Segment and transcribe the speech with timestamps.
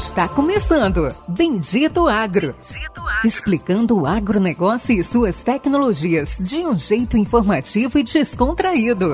[0.00, 2.54] Está começando Bendito Agro.
[2.54, 3.20] Bendito Agro.
[3.22, 9.12] Explicando o agronegócio e suas tecnologias de um jeito informativo e descontraído.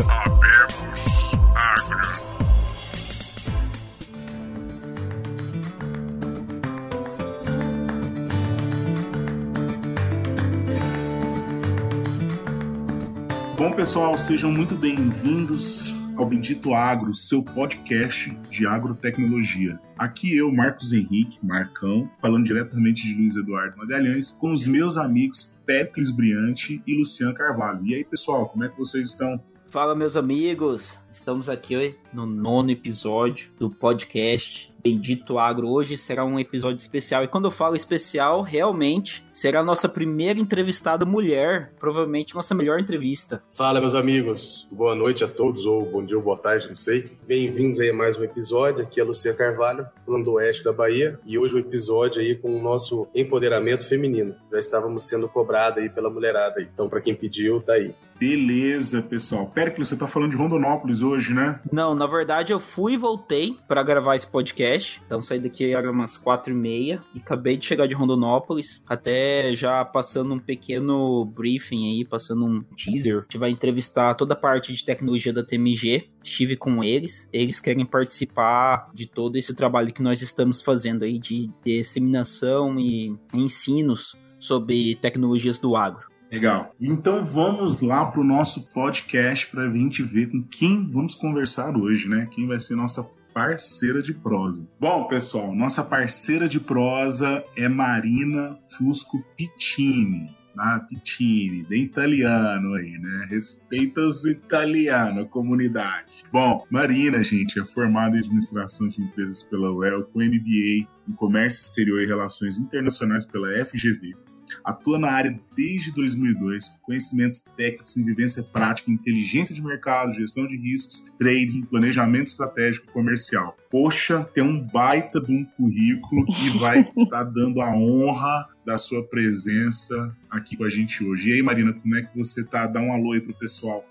[13.59, 15.86] Bom, pessoal, sejam muito bem-vindos
[16.17, 19.79] ao Bendito Agro, seu podcast de agrotecnologia.
[19.99, 25.55] Aqui eu, Marcos Henrique, Marcão, falando diretamente de Luiz Eduardo Magalhães, com os meus amigos
[25.67, 27.85] Péricles Briante e Luciano Carvalho.
[27.87, 29.39] E aí, pessoal, como é que vocês estão?
[29.69, 30.99] Fala, meus amigos!
[31.11, 35.69] Estamos aqui no nono episódio do podcast Bendito Agro.
[35.69, 37.25] Hoje será um episódio especial.
[37.25, 41.73] E quando eu falo especial, realmente será a nossa primeira entrevistada mulher.
[41.77, 43.43] Provavelmente nossa melhor entrevista.
[43.51, 44.69] Fala, meus amigos.
[44.71, 47.11] Boa noite a todos, ou bom dia ou boa tarde, não sei.
[47.27, 48.85] Bem-vindos aí a mais um episódio.
[48.85, 51.19] Aqui é a Lucia Carvalho, falando do oeste da Bahia.
[51.27, 54.37] E hoje um episódio aí com o nosso empoderamento feminino.
[54.53, 56.69] Já estávamos sendo cobrados aí pela mulherada aí.
[56.73, 57.93] Então, para quem pediu, tá aí.
[58.19, 59.47] Beleza, pessoal.
[59.47, 61.61] Péricles, você tá falando de Rondonópolis hoje, né?
[61.71, 64.76] Não, na verdade eu fui e voltei para gravar esse podcast.
[65.05, 68.83] Então saí daqui era umas quatro e meia e acabei de chegar de Rondonópolis.
[68.87, 73.19] Até já passando um pequeno briefing aí, passando um teaser.
[73.19, 76.09] A gente vai entrevistar toda a parte de tecnologia da TMG.
[76.23, 77.29] Estive com eles.
[77.33, 83.17] Eles querem participar de todo esse trabalho que nós estamos fazendo aí de disseminação e
[83.33, 86.07] ensinos sobre tecnologias do agro.
[86.31, 86.75] Legal.
[86.81, 91.77] Então vamos lá para o nosso podcast para a gente ver com quem vamos conversar
[91.77, 92.29] hoje, né?
[92.33, 93.03] Quem vai ser nossa
[93.37, 94.67] parceira de prosa.
[94.81, 100.35] Bom, pessoal, nossa parceira de prosa é Marina Fusco Piccini.
[100.59, 103.27] Ah, Piccini, bem italiano aí, né?
[103.29, 106.25] Respeita os italianos, comunidade.
[106.33, 111.61] Bom, Marina, gente, é formada em administração de empresas pela UEL, com MBA em comércio
[111.61, 114.17] exterior e relações internacionais pela FGV
[114.65, 120.47] Atua na área desde 2002, com conhecimentos técnicos em vivência prática, inteligência de mercado, gestão
[120.47, 123.57] de riscos, trading, planejamento estratégico comercial.
[123.71, 128.79] Poxa, tem um baita de um currículo que vai estar tá dando a honra da
[128.79, 131.31] sua presença aqui com a gente hoje.
[131.31, 132.67] E aí, Marina, como é que você tá?
[132.67, 133.85] Dá um alô aí pro pessoal.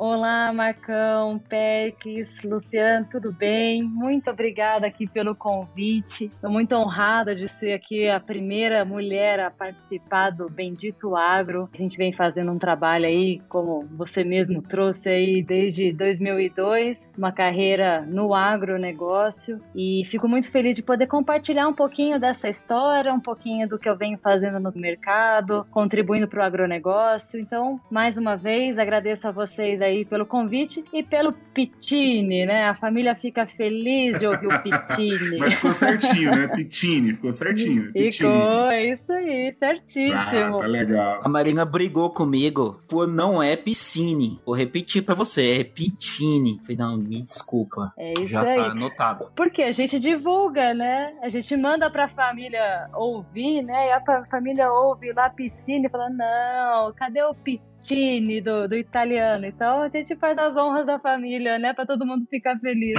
[0.00, 3.82] Olá, Marcão, Perkis, Luciano, tudo bem?
[3.82, 6.26] Muito obrigada aqui pelo convite.
[6.26, 11.68] Estou muito honrada de ser aqui a primeira mulher a participar do Bendito Agro.
[11.74, 17.32] A gente vem fazendo um trabalho aí, como você mesmo trouxe aí desde 2002, uma
[17.32, 23.18] carreira no agronegócio e fico muito feliz de poder compartilhar um pouquinho dessa história, um
[23.18, 27.40] pouquinho do que eu venho fazendo no mercado, contribuindo para o agronegócio.
[27.40, 32.68] Então, mais uma vez, agradeço a vocês aí pelo convite e pelo Pitini, né?
[32.68, 35.38] A família fica feliz de ouvir o Pitini.
[35.38, 36.48] Mas ficou certinho, né?
[36.48, 37.92] Pitini, ficou certinho.
[37.92, 40.14] Ficou, é isso aí, certíssimo.
[40.14, 41.20] Ah, tá legal.
[41.24, 44.40] A Marina brigou comigo por não é piscine.
[44.44, 46.60] Vou repetir pra você, é Pitini.
[46.62, 47.92] Falei, não, me desculpa.
[47.98, 48.56] É isso Já aí.
[48.56, 49.32] tá anotado.
[49.34, 51.14] Porque a gente divulga, né?
[51.22, 53.88] A gente manda pra família ouvir, né?
[53.88, 57.67] E a família ouve lá piscina e fala, não, cadê o Pitini?
[57.82, 59.46] Tini do, do italiano.
[59.46, 61.72] Então a gente faz as honras da família, né?
[61.72, 62.98] Para todo mundo ficar feliz.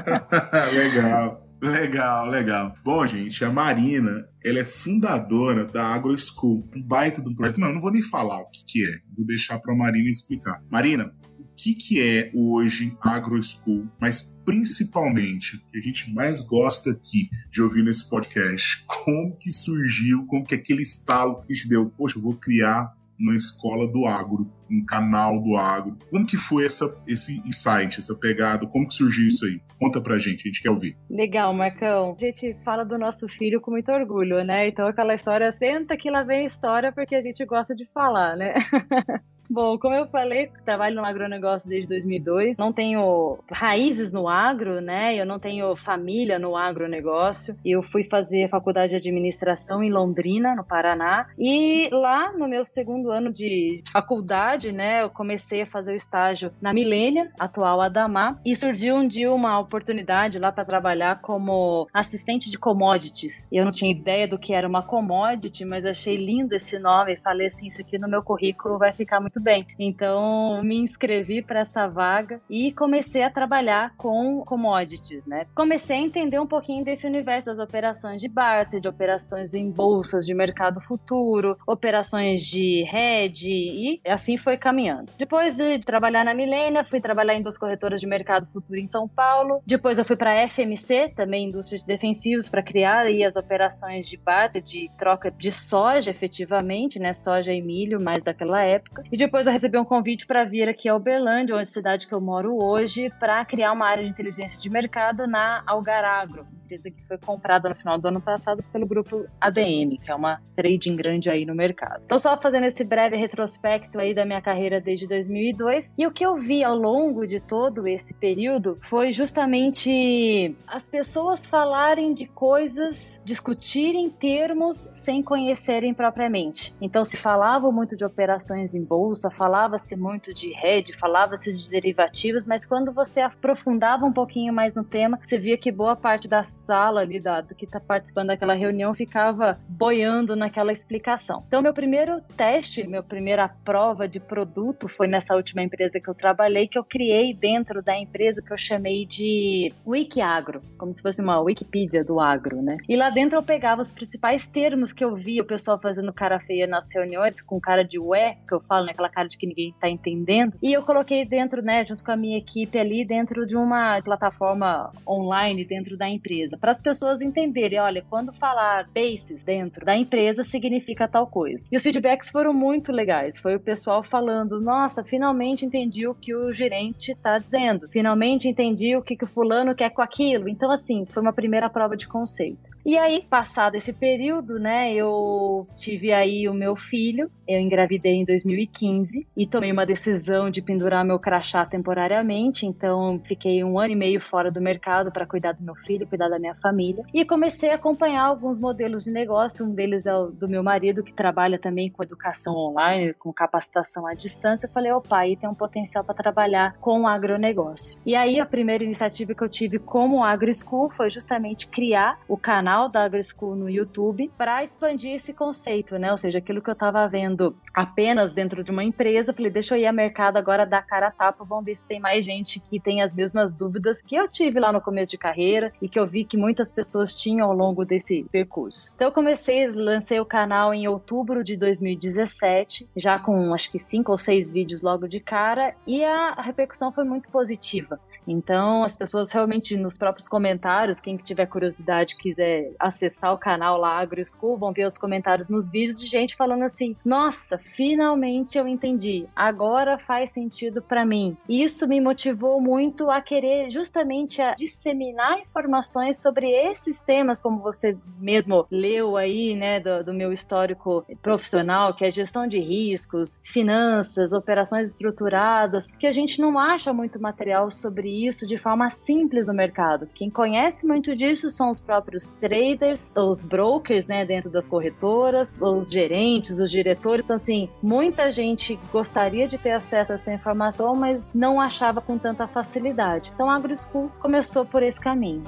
[0.72, 1.44] legal.
[1.64, 2.74] Legal, legal.
[2.84, 7.58] Bom, gente, a Marina, ela é fundadora da AgroSchool, um baita do projeto.
[7.58, 10.10] Não, eu não vou nem falar o que, que é, vou deixar para a Marina
[10.10, 10.62] explicar.
[10.70, 16.42] Marina, o que, que é hoje a AgroSchool, mas principalmente, o que a gente mais
[16.42, 21.66] gosta aqui de ouvir nesse podcast, como que surgiu, como que aquele estalo que te
[21.66, 25.96] deu, poxa, eu vou criar uma escola do agro, um canal do agro.
[26.10, 28.66] Como que foi essa, esse insight, essa pegada?
[28.66, 29.60] Como que surgiu isso aí?
[29.78, 30.96] Conta pra gente, a gente quer ouvir.
[31.08, 32.16] Legal, Marcão.
[32.16, 34.68] A gente fala do nosso filho com muito orgulho, né?
[34.68, 38.36] Então aquela história, senta que lá vem a história porque a gente gosta de falar,
[38.36, 38.54] né?
[39.54, 42.58] Bom, como eu falei, trabalho no agronegócio desde 2002.
[42.58, 45.14] Não tenho raízes no agro, né?
[45.14, 47.56] Eu não tenho família no agronegócio.
[47.64, 51.28] Eu fui fazer faculdade de administração em Londrina, no Paraná.
[51.38, 56.50] E lá, no meu segundo ano de faculdade, né, eu comecei a fazer o estágio
[56.60, 58.40] na Milênia, atual Adamar.
[58.44, 63.46] E surgiu um dia uma oportunidade lá para trabalhar como assistente de commodities.
[63.52, 67.46] Eu não tinha ideia do que era uma commodity, mas achei lindo esse nome falei
[67.46, 69.66] assim: isso aqui no meu currículo vai ficar muito bem.
[69.78, 75.46] Então, me inscrevi para essa vaga e comecei a trabalhar com commodities, né?
[75.54, 80.24] Comecei a entender um pouquinho desse universo das operações de barter, de operações em bolsas
[80.24, 85.12] de mercado futuro, operações de hedge e assim foi caminhando.
[85.18, 89.06] Depois de trabalhar na Milênia, fui trabalhar em duas corretoras de mercado futuro em São
[89.06, 89.60] Paulo.
[89.66, 94.16] Depois eu fui para FMC, também indústria de defensivos, para criar aí as operações de
[94.16, 97.12] barter, de troca de soja, efetivamente, né?
[97.12, 99.02] Soja e milho, mais daquela época.
[99.12, 102.06] E depois eu recebi um convite para vir aqui a Uberlândia, onde é a cidade
[102.06, 106.90] que eu moro hoje, para criar uma área de inteligência de mercado na Algaragro, empresa
[106.90, 110.96] que foi comprada no final do ano passado pelo grupo ADM, que é uma trading
[110.96, 112.02] grande aí no mercado.
[112.04, 115.92] Então, só fazendo esse breve retrospecto aí da minha carreira desde 2002.
[115.96, 121.46] E o que eu vi ao longo de todo esse período foi justamente as pessoas
[121.46, 126.74] falarem de coisas, discutirem termos sem conhecerem propriamente.
[126.80, 132.46] Então, se falava muito de operações em bolsa, falava-se muito de hedge, falava-se de derivativos,
[132.46, 136.63] mas quando você aprofundava um pouquinho mais no tema, você via que boa parte das
[136.64, 141.44] sala ali da, que está participando daquela reunião ficava boiando naquela explicação.
[141.46, 146.14] Então, meu primeiro teste, minha primeira prova de produto foi nessa última empresa que eu
[146.14, 151.20] trabalhei, que eu criei dentro da empresa que eu chamei de Wikiagro, como se fosse
[151.20, 152.76] uma Wikipedia do agro, né?
[152.88, 156.40] E lá dentro eu pegava os principais termos que eu via o pessoal fazendo cara
[156.40, 158.94] feia nas reuniões, com cara de ué, que eu falo, né?
[159.14, 162.38] cara de que ninguém está entendendo, e eu coloquei dentro, né, junto com a minha
[162.38, 167.80] equipe ali, dentro de uma plataforma online dentro da empresa empresa, para as pessoas entenderem,
[167.80, 171.66] olha, quando falar bases dentro da empresa significa tal coisa.
[171.70, 173.38] E os feedbacks foram muito legais.
[173.38, 177.88] Foi o pessoal falando: "Nossa, finalmente entendi o que o gerente está dizendo.
[177.88, 180.48] Finalmente entendi o que, que o fulano quer com aquilo".
[180.48, 182.74] Então assim, foi uma primeira prova de conceito.
[182.84, 188.26] E aí, passado esse período, né, eu tive aí o meu filho, eu engravidei em
[188.26, 193.96] 2015 e tomei uma decisão de pendurar meu crachá temporariamente, então fiquei um ano e
[193.96, 197.70] meio fora do mercado para cuidar do meu filho, cuidar da minha família e comecei
[197.70, 201.58] a acompanhar alguns modelos de negócio, um deles é o do meu marido que trabalha
[201.58, 204.66] também com educação online, com capacitação à distância.
[204.66, 207.98] Eu falei, opa, aí tem um potencial para trabalhar com agronegócio.
[208.04, 212.88] E aí a primeira iniciativa que eu tive como AgroSchool foi justamente criar o canal
[212.88, 216.10] da AgroSchool no YouTube para expandir esse conceito, né?
[216.10, 219.80] Ou seja, aquilo que eu estava vendo apenas dentro de uma empresa, falei, deixa eu
[219.80, 222.80] ir ao mercado agora dar cara a tapa, vamos ver se tem mais gente que
[222.80, 226.06] tem as mesmas dúvidas que eu tive lá no começo de carreira e que eu
[226.06, 228.90] vi que muitas pessoas tinham ao longo desse percurso.
[228.94, 234.12] Então eu comecei, lancei o canal em outubro de 2017, já com acho que cinco
[234.12, 238.00] ou seis vídeos logo de cara, e a repercussão foi muito positiva.
[238.26, 243.98] Então, as pessoas realmente nos próprios comentários, quem tiver curiosidade quiser acessar o canal lá
[243.98, 249.26] AgroSchool, vão ver os comentários nos vídeos de gente falando assim: "Nossa, finalmente eu entendi.
[249.34, 251.36] Agora faz sentido para mim".
[251.48, 257.96] Isso me motivou muito a querer justamente a disseminar informações sobre esses temas, como você
[258.18, 264.32] mesmo leu aí, né, do, do meu histórico profissional, que é gestão de riscos, finanças,
[264.32, 269.54] operações estruturadas, que a gente não acha muito material sobre isso de forma simples no
[269.54, 270.08] mercado.
[270.14, 275.90] Quem conhece muito disso são os próprios traders, os brokers, né, dentro das corretoras, os
[275.90, 277.24] gerentes, os diretores.
[277.24, 282.18] Então, assim, muita gente gostaria de ter acesso a essa informação, mas não achava com
[282.18, 283.32] tanta facilidade.
[283.34, 285.42] Então, a AgroSchool começou por esse caminho.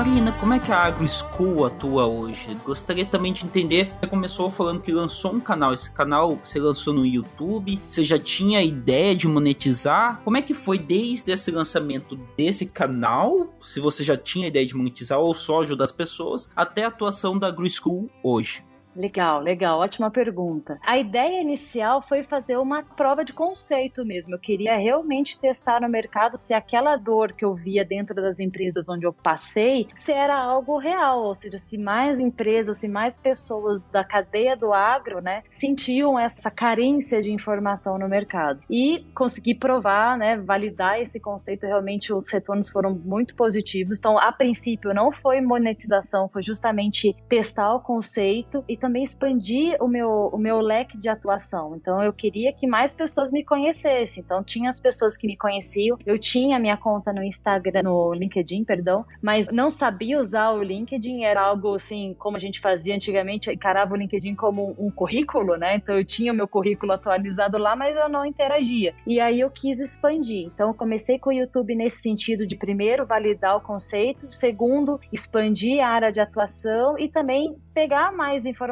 [0.00, 2.56] Marina, como é que a AgroSchool atua hoje?
[2.64, 6.94] Gostaria também de entender, você começou falando que lançou um canal, esse canal você lançou
[6.94, 10.22] no YouTube, você já tinha ideia de monetizar?
[10.24, 14.74] Como é que foi desde esse lançamento desse canal, se você já tinha ideia de
[14.74, 18.64] monetizar ou só ajudar as pessoas, até a atuação da AgroSchool hoje?
[18.94, 20.78] Legal, legal, ótima pergunta.
[20.84, 24.34] A ideia inicial foi fazer uma prova de conceito mesmo.
[24.34, 28.88] Eu queria realmente testar no mercado se aquela dor que eu via dentro das empresas
[28.88, 33.84] onde eu passei, se era algo real, ou seja, se mais empresas, se mais pessoas
[33.84, 38.60] da cadeia do agro, né, sentiam essa carência de informação no mercado.
[38.68, 43.98] E consegui provar, né, validar esse conceito, realmente os retornos foram muito positivos.
[43.98, 49.86] Então, a princípio não foi monetização, foi justamente testar o conceito e também expandir o
[49.86, 51.76] meu, o meu leque de atuação.
[51.76, 54.22] Então eu queria que mais pessoas me conhecessem.
[54.24, 58.64] Então tinha as pessoas que me conheciam, eu tinha minha conta no Instagram, no LinkedIn,
[58.64, 63.50] perdão, mas não sabia usar o LinkedIn, era algo assim, como a gente fazia antigamente,
[63.50, 65.76] encarava o LinkedIn como um currículo, né?
[65.76, 68.94] Então eu tinha o meu currículo atualizado lá, mas eu não interagia.
[69.06, 70.46] E aí eu quis expandir.
[70.46, 75.88] Então comecei com o YouTube nesse sentido de primeiro validar o conceito, segundo expandir a
[75.88, 78.69] área de atuação e também pegar mais informações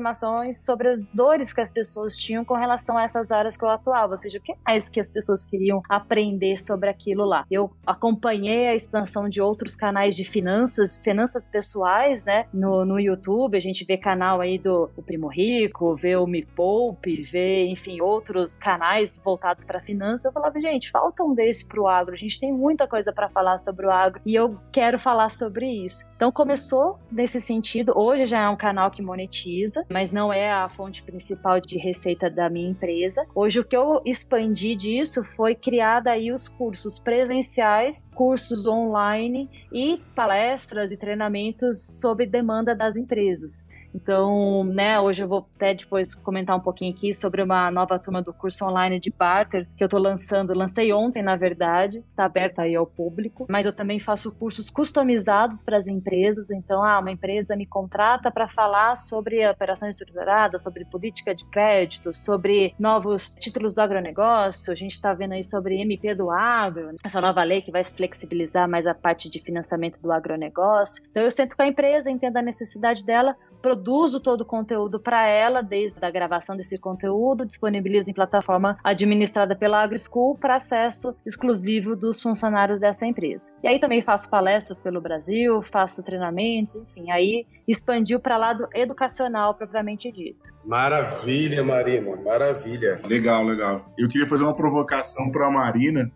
[0.52, 4.12] sobre as dores que as pessoas tinham com relação a essas áreas que eu atuava,
[4.12, 7.44] ou seja, o que mais que as pessoas queriam aprender sobre aquilo lá.
[7.50, 13.56] Eu acompanhei a expansão de outros canais de finanças, finanças pessoais, né, no, no YouTube,
[13.56, 18.00] a gente vê canal aí do o Primo Rico, vê o Me Poupe, vê, enfim,
[18.00, 20.24] outros canais voltados para finanças.
[20.24, 23.58] Eu falava, gente, falta um desse pro agro, a gente tem muita coisa para falar
[23.58, 26.06] sobre o agro e eu quero falar sobre isso.
[26.16, 30.68] Então começou nesse sentido, hoje já é um canal que monetiza, mas não é a
[30.68, 33.24] fonte principal de receita da minha empresa.
[33.34, 40.00] Hoje o que eu expandi disso foi criar aí os cursos presenciais, cursos online e
[40.14, 43.64] palestras e treinamentos sob demanda das empresas.
[43.94, 48.22] Então, né, hoje eu vou até depois comentar um pouquinho aqui sobre uma nova turma
[48.22, 52.62] do curso online de barter que eu estou lançando, lancei ontem, na verdade, está aberta
[52.62, 57.10] aí ao público, mas eu também faço cursos customizados para as empresas, então, ah, uma
[57.10, 59.42] empresa me contrata para falar sobre
[59.78, 65.32] operações estruturadas, sobre política de crédito, sobre novos títulos do agronegócio, a gente está vendo
[65.32, 69.40] aí sobre MP do agro, essa nova lei que vai flexibilizar mais a parte de
[69.40, 71.02] financiamento do agronegócio.
[71.10, 75.26] Então, eu sento com a empresa, entendo a necessidade dela, produzo todo o conteúdo para
[75.26, 81.96] ela, desde a gravação desse conteúdo, disponibilizo em plataforma administrada pela AgriSchool para acesso exclusivo
[81.96, 83.52] dos funcionários dessa empresa.
[83.62, 89.54] E aí também faço palestras pelo Brasil, faço treinamentos, enfim, aí expandiu para lado educacional
[89.68, 90.54] propriamente dito.
[90.64, 93.00] Maravilha, Marina, maravilha.
[93.06, 93.92] Legal, legal.
[93.96, 96.10] Eu queria fazer uma provocação para a Marina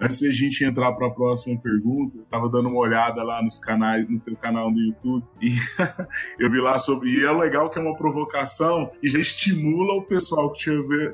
[0.00, 3.42] Antes de a gente entrar para a próxima pergunta, eu tava dando uma olhada lá
[3.42, 5.50] nos canais, no teu canal no YouTube, e
[6.38, 7.10] eu vi lá sobre.
[7.10, 10.70] E é legal que é uma provocação e já estimula o pessoal que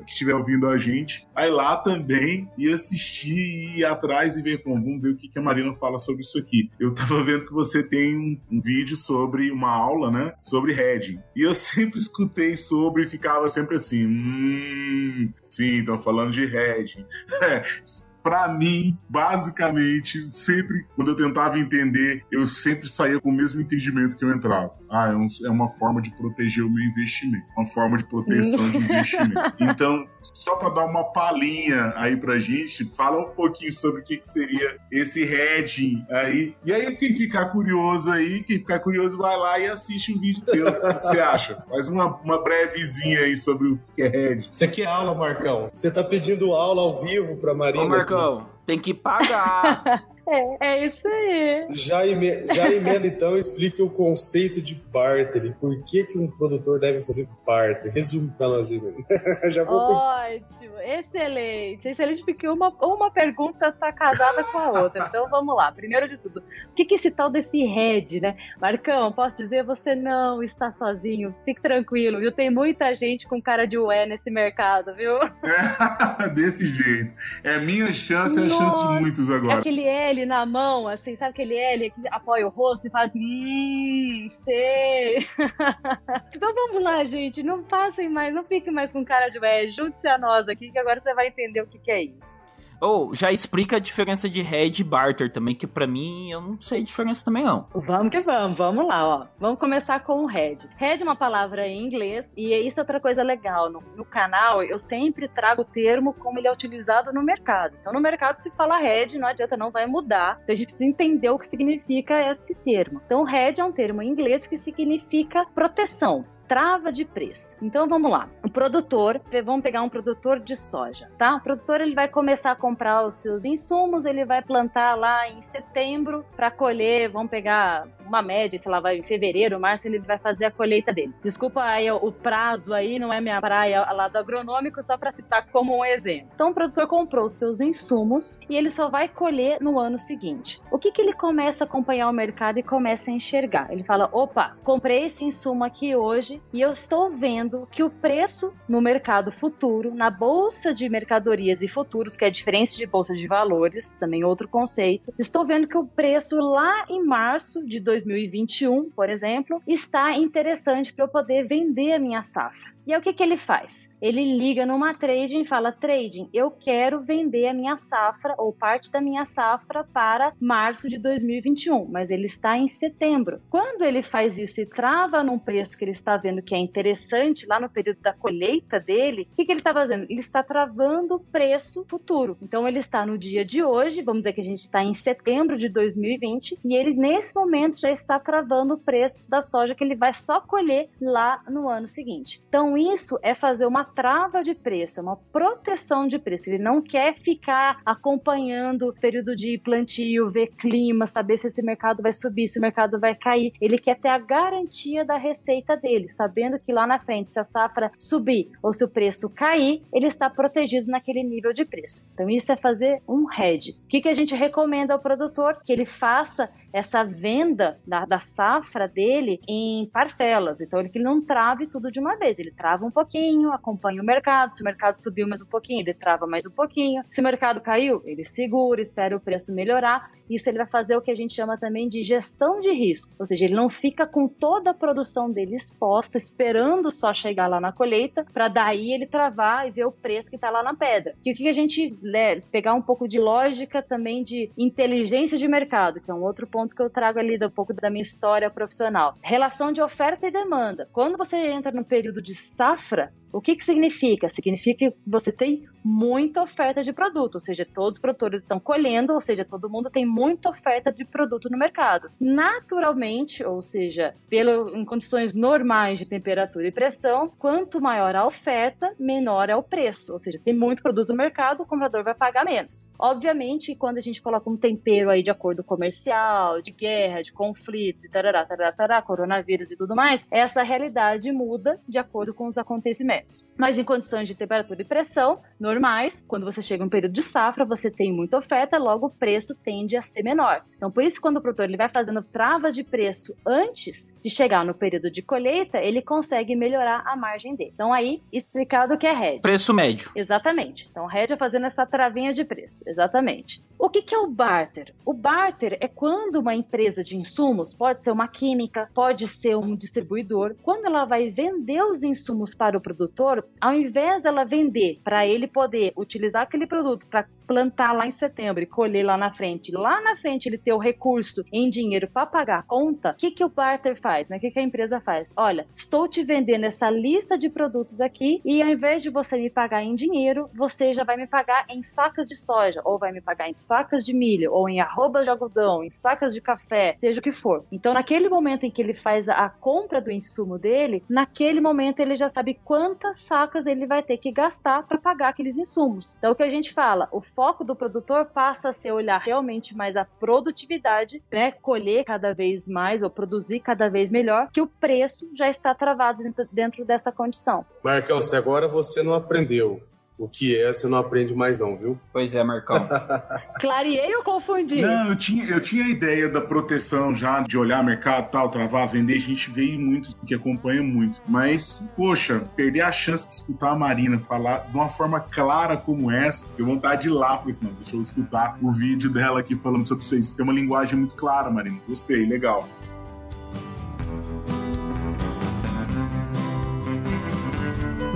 [0.07, 4.61] estiver, ouvindo a gente a ir lá também e assistir e ir atrás e ver,
[4.63, 6.69] bom, vamos ver o que, que a Marina fala sobre isso aqui.
[6.79, 10.33] Eu tava vendo que você tem um, um vídeo sobre uma aula, né?
[10.41, 11.19] Sobre heading.
[11.35, 17.05] E eu sempre escutei sobre e ficava sempre assim, hum, sim, estão falando de heading.
[18.23, 24.17] para mim, basicamente, sempre, quando eu tentava entender, eu sempre saía com o mesmo entendimento
[24.17, 24.73] que eu entrava.
[24.89, 28.69] Ah, é, um, é uma forma de proteger o meu investimento, uma forma de proteção
[28.69, 29.41] de investimento.
[29.61, 34.17] Então, só para dar uma palhinha aí pra gente, fala um pouquinho sobre o que,
[34.17, 36.53] que seria esse hedging aí.
[36.65, 40.43] E aí, quem ficar curioso aí, quem ficar curioso, vai lá e assiste um vídeo
[40.43, 40.67] teu.
[40.67, 41.63] O que você acha?
[41.69, 44.47] Faz uma, uma brevezinha aí sobre o que é hedging.
[44.49, 45.69] Isso aqui é aula, Marcão.
[45.73, 47.83] Você tá pedindo aula ao vivo pra Marina.
[47.83, 50.05] Ô, Marcão, tem que pagar.
[50.31, 51.67] É, é isso aí.
[51.71, 55.53] Já, eme, já emenda então, explique o conceito de barter.
[55.59, 57.91] Por que, que um produtor deve fazer barter?
[57.91, 58.81] Resume para nós aí,
[59.51, 61.89] já vou Ótimo, excelente.
[61.89, 65.05] Excelente, porque uma, uma pergunta está casada com a outra.
[65.05, 65.69] Então vamos lá.
[65.71, 68.37] Primeiro de tudo, o que, que é esse tal desse head, né?
[68.59, 71.35] Marcão, posso dizer, você não está sozinho.
[71.43, 72.31] Fique tranquilo, viu?
[72.31, 75.17] Tem muita gente com cara de ué nesse mercado, viu?
[75.17, 77.13] É, desse jeito.
[77.43, 79.55] É minha chance, é a chance de muitos agora.
[79.55, 83.05] É aquele L Na mão, assim, sabe aquele L que apoia o rosto e fala
[83.05, 85.17] assim, hum, sei.
[86.35, 90.07] então vamos lá, gente, não passem mais, não fiquem mais com cara de ué, junte-se
[90.07, 92.40] a nós aqui que agora você vai entender o que, que é isso.
[92.81, 96.41] Ou, oh, já explica a diferença de head e barter também, que para mim eu
[96.41, 97.67] não sei a diferença também não.
[97.75, 99.27] Vamos que vamos, vamos lá, ó.
[99.39, 100.67] Vamos começar com o head.
[100.77, 103.69] Head é uma palavra em inglês e isso é outra coisa legal.
[103.69, 107.77] No, no canal eu sempre trago o termo como ele é utilizado no mercado.
[107.79, 110.39] Então no mercado se fala head, não adianta, não vai mudar.
[110.41, 112.99] Então a gente precisa entender o que significa esse termo.
[113.05, 117.57] Então head é um termo em inglês que significa proteção trava de preço.
[117.61, 118.27] Então vamos lá.
[118.43, 121.37] O produtor, vamos pegar um produtor de soja, tá?
[121.37, 125.39] O produtor ele vai começar a comprar os seus insumos, ele vai plantar lá em
[125.39, 130.17] setembro para colher, vamos pegar uma média, sei lá, vai em fevereiro, março, ele vai
[130.17, 131.13] fazer a colheita dele.
[131.23, 135.47] Desculpa aí o prazo aí, não é minha praia lá do agronômico, só para citar
[135.53, 136.31] como um exemplo.
[136.35, 140.61] Então o produtor comprou os seus insumos e ele só vai colher no ano seguinte.
[140.69, 143.71] O que que ele começa a acompanhar o mercado e começa a enxergar?
[143.71, 148.53] Ele fala: "Opa, comprei esse insumo aqui hoje, e eu estou vendo que o preço
[148.67, 153.25] no mercado futuro, na bolsa de mercadorias e futuros, que é diferente de bolsa de
[153.27, 159.09] valores, também outro conceito, estou vendo que o preço lá em março de 2021, por
[159.09, 162.71] exemplo, está interessante para eu poder vender a minha safra.
[162.85, 163.91] E aí o que, que ele faz?
[164.01, 168.91] Ele liga numa trading e fala: Trading, eu quero vender a minha safra ou parte
[168.91, 173.39] da minha safra para março de 2021, mas ele está em setembro.
[173.49, 177.45] Quando ele faz isso e trava num preço que ele está vendo que é interessante
[177.45, 180.05] lá no período da colheita dele, o que, que ele está fazendo?
[180.09, 182.37] Ele está travando o preço futuro.
[182.41, 185.57] Então ele está no dia de hoje, vamos dizer que a gente está em setembro
[185.57, 189.95] de 2020, e ele nesse momento já está travando o preço da soja que ele
[189.95, 192.41] vai só colher lá no ano seguinte.
[192.47, 196.49] Então isso é fazer uma trava de preço, é uma proteção de preço.
[196.49, 202.13] Ele não quer ficar acompanhando período de plantio, ver clima, saber se esse mercado vai
[202.13, 203.53] subir, se o mercado vai cair.
[203.59, 207.43] Ele quer ter a garantia da receita dele, sabendo que lá na frente, se a
[207.43, 212.05] safra subir ou se o preço cair, ele está protegido naquele nível de preço.
[212.13, 213.71] Então, isso é fazer um hedge.
[213.83, 215.61] O que, que a gente recomenda ao produtor?
[215.63, 220.61] Que ele faça essa venda da, da safra dele em parcelas.
[220.61, 222.39] Então, ele que não trave tudo de uma vez.
[222.39, 224.51] Ele trava um pouquinho, acompanha o mercado.
[224.51, 227.03] Se o mercado subiu mais um pouquinho, ele trava mais um pouquinho.
[227.09, 230.11] Se o mercado caiu, ele segura, espera o preço melhorar.
[230.29, 233.11] Isso ele vai fazer o que a gente chama também de gestão de risco.
[233.19, 237.59] Ou seja, ele não fica com toda a produção dele exposta, esperando só chegar lá
[237.59, 241.15] na colheita, para daí ele travar e ver o preço que está lá na pedra.
[241.25, 245.47] E o que a gente né, pegar um pouco de lógica também de inteligência de
[245.47, 248.49] mercado, que é um outro ponto que eu trago ali um pouco da minha história
[248.49, 249.17] profissional.
[249.21, 250.87] Relação de oferta e demanda.
[250.93, 254.29] Quando você entra no período de safra, o que, que significa?
[254.29, 259.13] Significa que você tem muita oferta de produto, ou seja, todos os produtores estão colhendo,
[259.13, 262.09] ou seja, todo mundo tem muita oferta de produto no mercado.
[262.19, 268.93] Naturalmente, ou seja, pelo, em condições normais de temperatura e pressão, quanto maior a oferta,
[268.99, 272.45] menor é o preço, ou seja, tem muito produto no mercado, o comprador vai pagar
[272.45, 272.89] menos.
[272.99, 278.05] Obviamente, quando a gente coloca um tempero aí de acordo comercial, de guerra, de conflitos,
[278.05, 282.57] e tarará, tarará, tarará, coronavírus e tudo mais, essa realidade muda de acordo com os
[282.57, 283.20] acontecimentos.
[283.57, 287.21] Mas em condições de temperatura e pressão normais, quando você chega em um período de
[287.21, 290.63] safra, você tem muita oferta, logo o preço tende a ser menor.
[290.75, 294.65] Então, por isso, quando o produtor ele vai fazendo travas de preço antes de chegar
[294.65, 297.71] no período de colheita, ele consegue melhorar a margem dele.
[297.73, 299.41] Então, aí, explicado o que é hedge.
[299.41, 300.09] Preço médio.
[300.15, 300.87] Exatamente.
[300.89, 302.83] Então, hedge é fazendo essa travinha de preço.
[302.87, 303.63] Exatamente.
[303.77, 304.93] O que, que é o barter?
[305.05, 309.75] O barter é quando uma empresa de insumos, pode ser uma química, pode ser um
[309.75, 314.99] distribuidor, quando ela vai vender os insumos para o produtor, produtor, ao invés dela vender
[315.03, 319.29] para ele poder utilizar aquele produto para plantar lá em setembro e colher lá na
[319.33, 323.15] frente, lá na frente ele ter o recurso em dinheiro para pagar a conta, o
[323.15, 324.29] que, que o barter faz?
[324.29, 324.37] Né?
[324.37, 325.33] O que, que a empresa faz?
[325.35, 329.49] Olha, estou te vendendo essa lista de produtos aqui e ao invés de você me
[329.49, 333.19] pagar em dinheiro, você já vai me pagar em sacas de soja, ou vai me
[333.19, 337.19] pagar em sacas de milho, ou em arrobas de algodão, em sacas de café, seja
[337.19, 337.65] o que for.
[337.69, 342.15] Então, naquele momento em que ele faz a compra do insumo dele, naquele momento ele
[342.15, 342.57] já sabe
[343.01, 346.15] quantas sacas ele vai ter que gastar para pagar aqueles insumos.
[346.19, 349.75] Então, o que a gente fala, o foco do produtor passa a ser olhar realmente
[349.75, 354.67] mais a produtividade, né, colher cada vez mais ou produzir cada vez melhor, que o
[354.67, 357.65] preço já está travado dentro, dentro dessa condição.
[357.83, 359.81] Marcão, se agora você não aprendeu
[360.21, 361.99] o que é, você não aprende mais não, viu?
[362.13, 362.87] Pois é, Marcão.
[363.59, 364.79] Clareei ou confundi?
[364.79, 368.87] Não, eu tinha, eu tinha a ideia da proteção já, de olhar mercado tal, travar,
[368.87, 371.19] vender, a gente veio muito, que acompanha muito.
[371.27, 376.11] Mas, poxa, perder a chance de escutar a Marina falar de uma forma clara como
[376.11, 379.39] essa, eu vontade de ir lá, falei assim, não, deixa eu escutar o vídeo dela
[379.39, 381.79] aqui falando sobre isso tem uma linguagem muito clara, Marina.
[381.87, 382.69] Gostei, legal.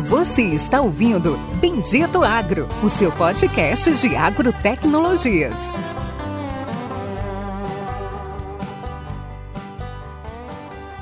[0.10, 5.56] Você está ouvindo Bendito Agro, o seu podcast de agrotecnologias.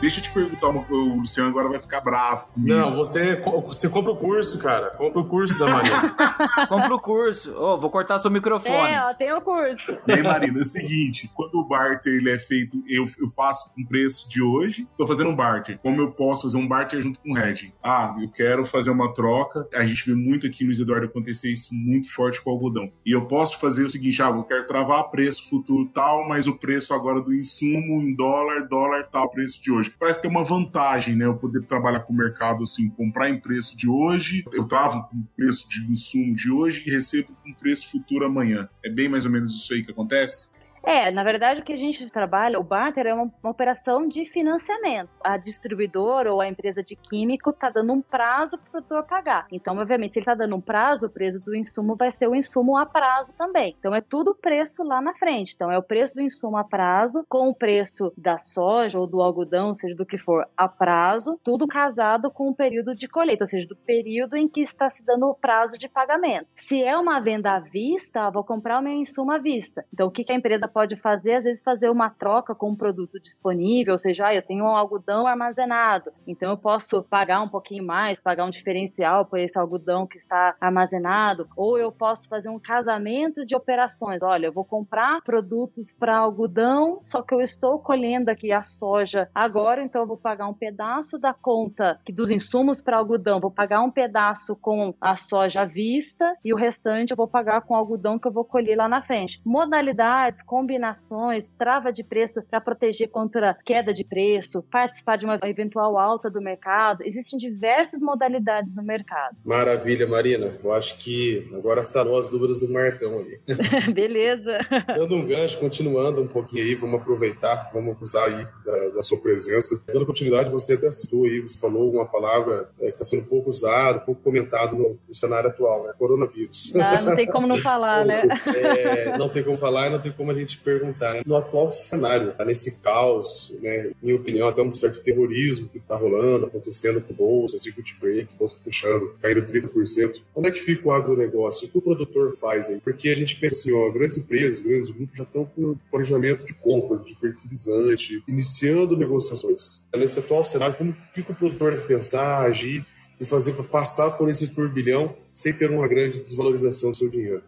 [0.03, 2.77] Deixa eu te perguntar uma coisa, o Luciano agora vai ficar bravo comigo.
[2.77, 4.89] Não, você, você compra o curso, cara.
[4.89, 6.13] Compra o curso da Marina.
[6.67, 7.55] Compra o curso.
[7.55, 8.93] Ô, vou cortar seu microfone.
[8.93, 9.97] É, ó, tem o curso.
[10.05, 13.73] E aí, Marina, é o seguinte, quando o barter ele é feito, eu, eu faço
[13.73, 15.79] com o preço de hoje, tô fazendo um barter.
[15.81, 17.71] Como eu posso fazer um barter junto com o hedging?
[17.81, 19.65] Ah, eu quero fazer uma troca.
[19.73, 22.91] A gente vê muito aqui no Isidoro acontecer isso muito forte com o algodão.
[23.05, 26.59] E eu posso fazer o seguinte, ah, eu quero travar preço futuro tal, mas o
[26.59, 31.15] preço agora do insumo em dólar, dólar tal, preço de hoje parece ter uma vantagem,
[31.15, 31.25] né?
[31.25, 35.23] Eu poder trabalhar com o mercado assim, comprar em preço de hoje, eu travo com
[35.35, 38.69] preço de insumo de hoje e recebo com preço futuro amanhã.
[38.83, 40.51] É bem mais ou menos isso aí que acontece?
[40.85, 44.25] É, na verdade o que a gente trabalha, o barter é uma, uma operação de
[44.25, 45.09] financiamento.
[45.23, 49.47] A distribuidora ou a empresa de químico está dando um prazo para o produtor pagar.
[49.51, 52.35] Então, obviamente, se ele está dando um prazo, o preço do insumo vai ser o
[52.35, 53.75] insumo a prazo também.
[53.79, 55.53] Então, é tudo preço lá na frente.
[55.55, 59.21] Então, é o preço do insumo a prazo com o preço da soja ou do
[59.21, 63.47] algodão, seja do que for, a prazo, tudo casado com o período de colheita, ou
[63.47, 66.47] seja, do período em que está se dando o prazo de pagamento.
[66.55, 69.85] Se é uma venda à vista, vou comprar o meu insumo à vista.
[69.93, 71.35] Então, o que a empresa pode fazer?
[71.35, 74.75] Às vezes, fazer uma troca com um produto disponível, ou seja, ah, eu tenho um
[74.75, 80.07] algodão armazenado, então eu posso pagar um pouquinho mais, pagar um diferencial por esse algodão
[80.07, 84.23] que está armazenado, ou eu posso fazer um casamento de operações.
[84.23, 89.29] Olha, eu vou comprar produtos para algodão, só que eu estou colhendo aqui a soja
[89.33, 93.81] agora, então eu vou pagar um pedaço da conta dos insumos para algodão, vou pagar
[93.81, 98.17] um pedaço com a soja à vista e o restante eu vou pagar com algodão
[98.17, 99.41] que eu vou colher lá na frente.
[99.45, 105.97] Modalidades, combinações, trava de preço para proteger contra queda de preço, participar de uma eventual
[105.97, 107.03] alta do mercado.
[107.03, 109.35] Existem diversas modalidades no mercado.
[109.43, 110.49] Maravilha, Marina.
[110.63, 113.39] Eu acho que agora sanou as dúvidas do Marcão ali.
[113.93, 114.59] Beleza.
[114.87, 119.19] Dando um gancho, continuando um pouquinho aí, vamos aproveitar, vamos usar aí da, da sua
[119.19, 119.83] presença.
[119.85, 123.49] Dando continuidade, você até citou aí, você falou uma palavra é, que está sendo pouco
[123.49, 125.93] usada, pouco comentado no, no, cenário atual, né?
[125.97, 126.73] Coronavírus.
[126.75, 128.23] Ah, não tem como não falar, né?
[128.47, 131.13] É, não tem como falar e não tem como a gente perguntar.
[131.13, 131.21] Né?
[131.25, 133.91] No atual cenário, tá nesse caos, né?
[134.01, 138.57] Minha opinião, até um certo terrorismo que está rolando, acontecendo com bolsa, circuit break, bolsa
[138.63, 140.21] puxando, caindo 30%.
[140.35, 141.67] Onde é que fica o agronegócio?
[141.67, 142.79] O que o produtor faz aí?
[142.79, 146.53] Porque a gente pensa assim, ó, grandes empresas, grandes grupos já estão com planejamento de
[146.53, 149.83] compras, de fertilizante, iniciando negociações.
[149.95, 152.85] Nesse atual cenário, como que o produtor deve pensar, agir
[153.19, 157.41] e fazer para passar por esse turbilhão sem ter uma grande desvalorização do seu dinheiro?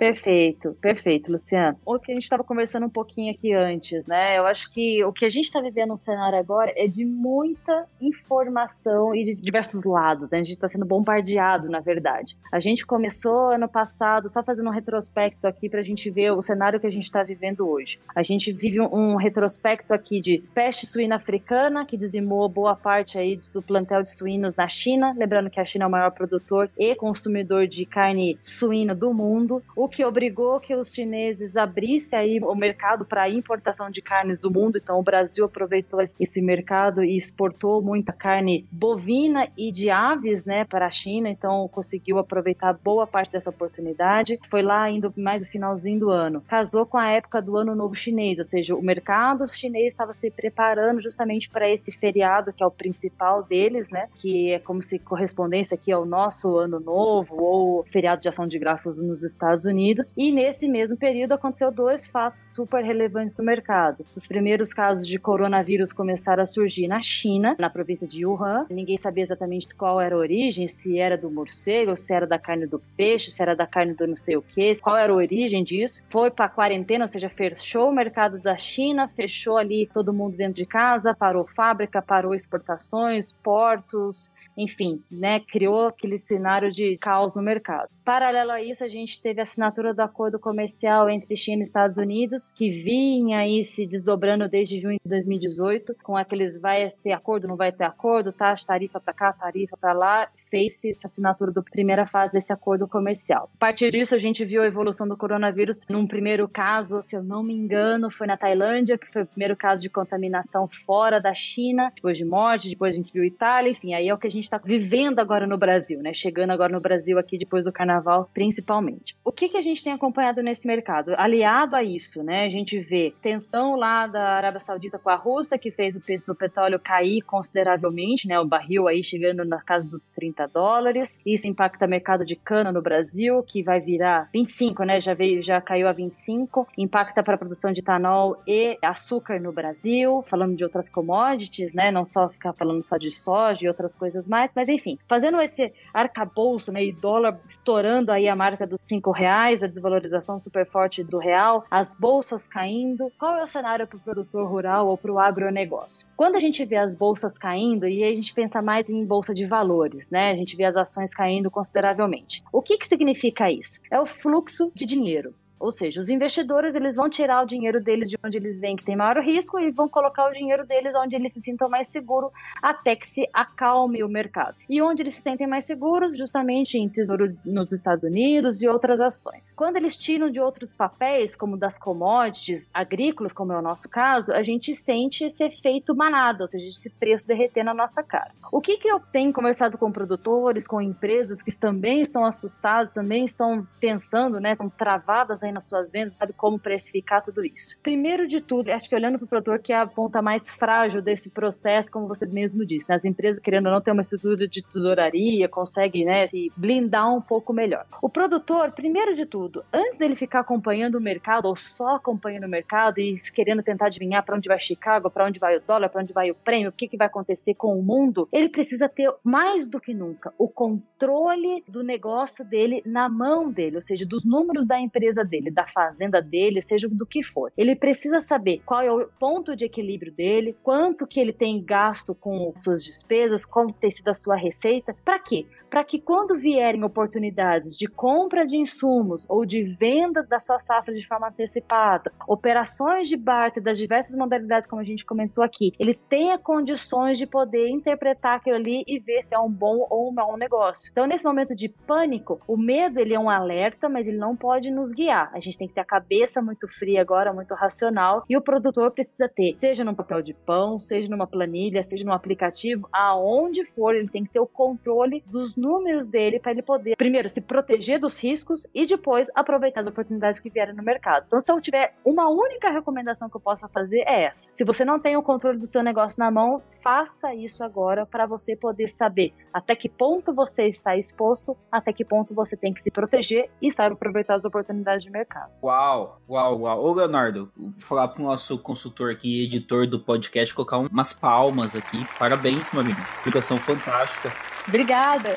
[0.00, 1.78] Perfeito, perfeito, Luciano.
[1.84, 4.38] O que a gente estava conversando um pouquinho aqui antes, né?
[4.38, 7.86] Eu acho que o que a gente está vivendo no cenário agora é de muita
[8.00, 10.38] informação e de diversos lados, né?
[10.38, 12.34] A gente está sendo bombardeado, na verdade.
[12.50, 16.40] A gente começou ano passado, só fazendo um retrospecto aqui para a gente ver o
[16.40, 18.00] cenário que a gente está vivendo hoje.
[18.16, 23.18] A gente vive um, um retrospecto aqui de peste suína africana, que dizimou boa parte
[23.18, 25.14] aí do plantel de suínos na China.
[25.14, 29.62] Lembrando que a China é o maior produtor e consumidor de carne suína do mundo.
[29.76, 34.50] O que obrigou que os chineses abrissem aí o mercado para importação de carnes do
[34.50, 34.78] mundo.
[34.78, 40.64] Então o Brasil aproveitou esse mercado e exportou muita carne bovina e de aves, né,
[40.64, 41.28] para a China.
[41.28, 44.38] Então conseguiu aproveitar boa parte dessa oportunidade.
[44.48, 46.40] Foi lá indo mais no finalzinho do ano.
[46.46, 50.30] Casou com a época do Ano Novo Chinês, ou seja, o mercado chinês estava se
[50.30, 54.98] preparando justamente para esse feriado que é o principal deles, né, que é como se
[54.98, 59.79] correspondência aqui ao nosso Ano Novo ou feriado de Ação de Graças nos Estados Unidos
[59.80, 60.12] Unidos.
[60.14, 64.04] E nesse mesmo período aconteceu dois fatos super relevantes no mercado.
[64.14, 68.66] Os primeiros casos de coronavírus começaram a surgir na China, na província de Wuhan.
[68.68, 72.66] Ninguém sabia exatamente qual era a origem, se era do morcego, se era da carne
[72.66, 75.64] do peixe, se era da carne do não sei o que, qual era a origem
[75.64, 76.02] disso.
[76.10, 80.54] Foi para quarentena, ou seja, fechou o mercado da China, fechou ali todo mundo dentro
[80.54, 84.30] de casa, parou fábrica, parou exportações, portos,
[84.62, 87.88] enfim, né, criou aquele cenário de caos no mercado.
[88.04, 91.96] Paralelo a isso, a gente teve a assinatura do acordo comercial entre China e Estados
[91.96, 97.48] Unidos, que vinha aí se desdobrando desde junho de 2018, com aqueles vai ter acordo,
[97.48, 101.62] não vai ter acordo, taxa, tarifa para cá, tarifa para lá, fez essa assinatura da
[101.62, 103.50] primeira fase desse acordo comercial.
[103.54, 105.78] A partir disso, a gente viu a evolução do coronavírus.
[105.88, 109.56] Num primeiro caso, se eu não me engano, foi na Tailândia, que foi o primeiro
[109.56, 113.94] caso de contaminação fora da China, depois de morte, depois a gente viu Itália, enfim,
[113.94, 116.12] aí é o que a gente está vivendo agora no Brasil, né?
[116.12, 119.16] Chegando agora no Brasil aqui depois do carnaval, principalmente.
[119.24, 121.14] O que, que a gente tem acompanhado nesse mercado?
[121.16, 122.44] Aliado a isso, né?
[122.44, 126.26] A gente vê tensão lá da Arábia Saudita com a Rússia, que fez o preço
[126.26, 128.38] do petróleo cair consideravelmente, né?
[128.40, 131.18] O barril aí chegando na casa dos 30 30 dólares.
[131.24, 135.00] Isso impacta o mercado de cana no Brasil, que vai virar 25, né?
[135.00, 136.66] Já veio, já caiu a 25.
[136.78, 141.90] Impacta para a produção de etanol e açúcar no Brasil, falando de outras commodities, né?
[141.90, 145.72] Não só ficar falando só de soja e outras coisas mais, mas enfim, fazendo esse
[145.92, 146.84] arcabouço, né?
[146.84, 151.64] E dólar estourando aí a marca dos 5 reais, a desvalorização super forte do real,
[151.70, 153.12] as bolsas caindo.
[153.18, 156.06] Qual é o cenário para o produtor rural ou para o agronegócio?
[156.16, 159.44] Quando a gente vê as bolsas caindo, e a gente pensa mais em bolsa de
[159.46, 160.29] valores, né?
[160.30, 162.42] A gente vê as ações caindo consideravelmente.
[162.52, 163.80] O que, que significa isso?
[163.90, 165.34] É o fluxo de dinheiro.
[165.60, 168.84] Ou seja, os investidores eles vão tirar o dinheiro deles de onde eles veem que
[168.84, 172.32] tem maior risco e vão colocar o dinheiro deles onde eles se sintam mais seguros
[172.62, 174.56] até que se acalme o mercado.
[174.68, 179.00] E onde eles se sentem mais seguros, justamente em tesouro nos Estados Unidos e outras
[179.00, 179.52] ações.
[179.52, 184.32] Quando eles tiram de outros papéis, como das commodities agrícolas, como é o nosso caso,
[184.32, 188.32] a gente sente esse efeito manada, ou seja, esse preço derreter na nossa cara.
[188.50, 193.24] O que, que eu tenho conversado com produtores, com empresas que também estão assustados, também
[193.24, 197.78] estão pensando, né, estão travadas nas suas vendas, sabe como precificar tudo isso.
[197.82, 201.02] Primeiro de tudo, acho que olhando para o produtor, que é a ponta mais frágil
[201.02, 204.46] desse processo, como você mesmo disse, né, as empresas querendo ou não ter uma estrutura
[204.46, 207.86] de tesouraria, consegue, né, se blindar um pouco melhor.
[208.02, 212.48] O produtor, primeiro de tudo, antes dele ficar acompanhando o mercado ou só acompanhando o
[212.48, 216.02] mercado e querendo tentar adivinhar para onde vai Chicago, para onde vai o dólar, para
[216.02, 219.12] onde vai o prêmio, o que, que vai acontecer com o mundo, ele precisa ter
[219.24, 224.24] mais do que nunca o controle do negócio dele na mão dele, ou seja, dos
[224.24, 227.52] números da empresa dele, da fazenda dele, seja do que for.
[227.56, 232.16] Ele precisa saber qual é o ponto de equilíbrio dele, quanto que ele tem gasto
[232.16, 235.46] com suas despesas, como tem sido a sua receita, para quê?
[235.70, 240.92] Para que quando vierem oportunidades de compra de insumos ou de venda da sua safra
[240.92, 245.94] de forma antecipada, operações de barter das diversas modalidades como a gente comentou aqui, ele
[245.94, 250.12] tenha condições de poder interpretar aquilo ali e ver se é um bom ou um
[250.12, 250.90] mau negócio.
[250.90, 254.70] Então, nesse momento de pânico, o medo ele é um alerta, mas ele não pode
[254.70, 255.29] nos guiar.
[255.32, 258.90] A gente tem que ter a cabeça muito fria agora, muito racional, e o produtor
[258.90, 263.94] precisa ter, seja num papel de pão, seja numa planilha, seja num aplicativo, aonde for,
[263.94, 267.98] ele tem que ter o controle dos números dele para ele poder, primeiro, se proteger
[267.98, 271.24] dos riscos e depois aproveitar as oportunidades que vierem no mercado.
[271.26, 274.48] Então, se eu tiver uma única recomendação que eu possa fazer é essa.
[274.54, 278.26] Se você não tem o controle do seu negócio na mão, faça isso agora para
[278.26, 282.82] você poder saber até que ponto você está exposto, até que ponto você tem que
[282.82, 285.19] se proteger e sabe aproveitar as oportunidades de mercado.
[285.62, 286.84] Uau, uau, uau.
[286.84, 291.74] Ô, Leonardo, vou falar para o nosso consultor aqui, editor do podcast, colocar umas palmas
[291.74, 292.06] aqui.
[292.18, 293.00] Parabéns, meu amigo.
[293.18, 294.32] Explicação fantástica.
[294.66, 295.36] Obrigada.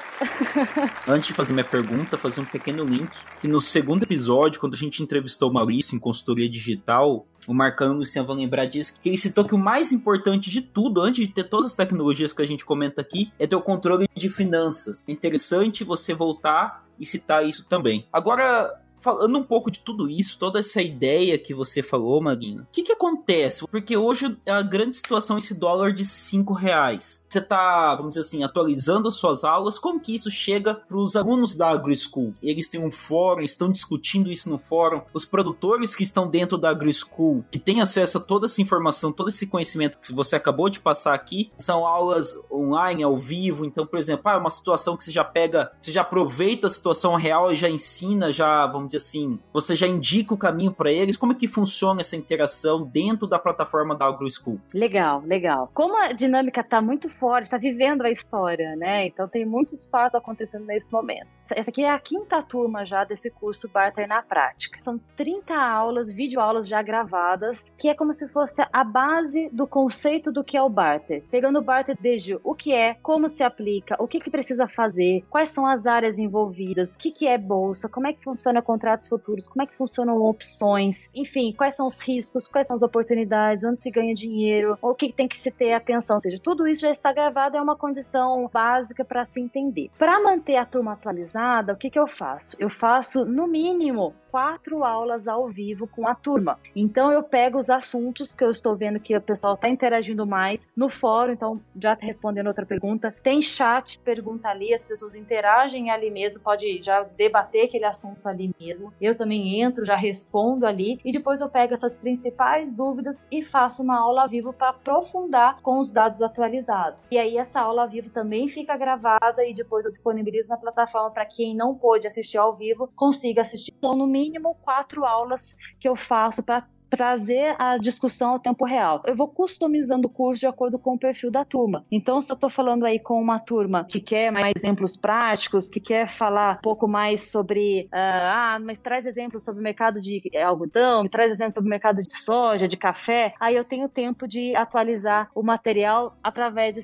[1.07, 4.77] Antes de fazer minha pergunta, fazer um pequeno link que no segundo episódio, quando a
[4.77, 8.93] gente entrevistou o Maurício em consultoria digital, o Marcão e o Luciano vão lembrar disso,
[9.01, 12.33] que ele citou que o mais importante de tudo, antes de ter todas as tecnologias
[12.33, 15.03] que a gente comenta aqui, é ter o controle de finanças.
[15.07, 18.07] É interessante você voltar e citar isso também.
[18.13, 18.71] Agora,
[19.03, 22.83] falando um pouco de tudo isso, toda essa ideia que você falou, Maguinho, o que
[22.83, 23.67] que acontece?
[23.67, 27.21] Porque hoje a grande situação é esse dólar de 5 reais.
[27.27, 31.15] Você está, vamos dizer assim, atualizando as suas aulas, como que isso chega para os
[31.15, 32.33] alunos da AgroSchool?
[32.41, 35.01] Eles têm um fórum, estão discutindo isso no fórum.
[35.13, 39.29] Os produtores que estão dentro da AgroSchool, que têm acesso a toda essa informação, todo
[39.29, 43.65] esse conhecimento que você acabou de passar aqui, são aulas online, ao vivo.
[43.65, 47.15] Então, por exemplo, ah, uma situação que você já pega, você já aproveita a situação
[47.15, 51.17] real e já ensina, já, vamos dizer assim, você já indica o caminho para eles.
[51.17, 54.59] Como é que funciona essa interação dentro da plataforma da AgroSchool?
[54.73, 55.69] Legal, legal.
[55.73, 59.05] Como a dinâmica está muito forte, está vivendo a história, né?
[59.07, 61.27] Então tem muitos fatos acontecendo nesse momento.
[61.51, 64.81] Essa aqui é a quinta turma já desse curso Barter na Prática.
[64.81, 70.31] São 30 aulas, videoaulas já gravadas, que é como se fosse a base do conceito
[70.31, 71.23] do que é o Barter.
[71.29, 75.23] Pegando o Barter desde o que é, como se aplica, o que, que precisa fazer,
[75.29, 79.09] quais são as áreas envolvidas, o que, que é bolsa, como é que funciona contratos
[79.09, 83.65] futuros, como é que funcionam opções, enfim, quais são os riscos, quais são as oportunidades,
[83.65, 86.15] onde se ganha dinheiro, o que tem que se ter atenção.
[86.15, 89.89] Ou seja, tudo isso já está gravado, é uma condição básica para se entender.
[89.97, 91.32] Para manter a turma atualizada,
[91.71, 92.55] o que, que eu faço?
[92.59, 96.59] Eu faço, no mínimo, quatro aulas ao vivo com a turma.
[96.75, 100.67] Então eu pego os assuntos que eu estou vendo que o pessoal está interagindo mais
[100.75, 106.09] no fórum, então já respondendo outra pergunta, tem chat, pergunta ali, as pessoas interagem ali
[106.09, 108.91] mesmo, pode já debater aquele assunto ali mesmo.
[108.99, 113.83] Eu também entro, já respondo ali e depois eu pego essas principais dúvidas e faço
[113.83, 117.07] uma aula ao vivo para aprofundar com os dados atualizados.
[117.11, 121.11] E aí essa aula ao vivo também fica gravada e depois eu disponibilizo na plataforma
[121.11, 123.73] para quem não pôde assistir ao vivo consiga assistir.
[123.77, 129.01] Então, no mínimo quatro aulas que eu faço para trazer a discussão ao tempo real.
[129.07, 131.83] Eu vou customizando o curso de acordo com o perfil da turma.
[131.91, 135.79] Então, se eu estou falando aí com uma turma que quer mais exemplos práticos, que
[135.79, 140.21] quer falar um pouco mais sobre, uh, ah, mas traz exemplos sobre o mercado de
[140.37, 144.55] algodão, traz exemplos sobre o mercado de soja, de café, aí eu tenho tempo de
[144.55, 146.75] atualizar o material através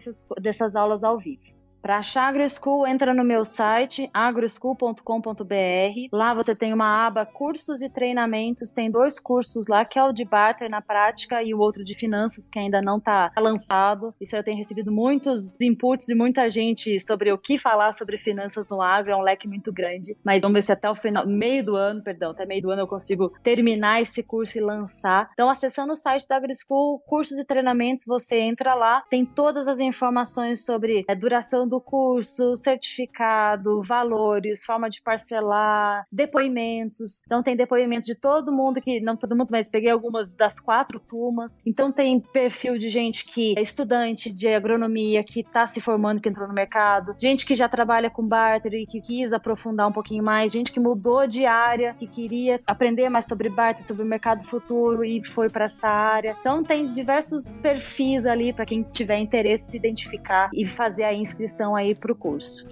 [0.42, 1.59] dessas aulas ao vivo.
[1.82, 6.10] Para achar AgroSchool, entra no meu site agroschool.com.br.
[6.12, 10.12] Lá você tem uma aba cursos e treinamentos, tem dois cursos lá, que é o
[10.12, 14.14] de barter na prática e o outro de finanças, que ainda não está lançado.
[14.20, 18.68] Isso eu tenho recebido muitos inputs de muita gente sobre o que falar sobre finanças
[18.68, 20.18] no agro, é um leque muito grande.
[20.24, 22.82] Mas vamos ver se até o final, meio do ano, perdão, até meio do ano
[22.82, 25.30] eu consigo terminar esse curso e lançar.
[25.34, 29.80] Então, acessando o site da AgroSchool, cursos e treinamentos, você entra lá, tem todas as
[29.80, 37.24] informações sobre a duração do curso, certificado, valores, forma de parcelar, depoimentos.
[37.26, 41.00] Então, tem depoimentos de todo mundo que, não todo mundo, mas peguei algumas das quatro
[41.00, 41.62] turmas.
[41.66, 46.30] Então, tem perfil de gente que é estudante de agronomia, que está se formando, que
[46.30, 50.24] entrou no mercado, gente que já trabalha com barter e que quis aprofundar um pouquinho
[50.24, 54.44] mais, gente que mudou de área, que queria aprender mais sobre barter, sobre o mercado
[54.44, 56.36] futuro e foi para essa área.
[56.40, 61.59] Então, tem diversos perfis ali para quem tiver interesse se identificar e fazer a inscrição
[61.76, 62.66] aí para o curso.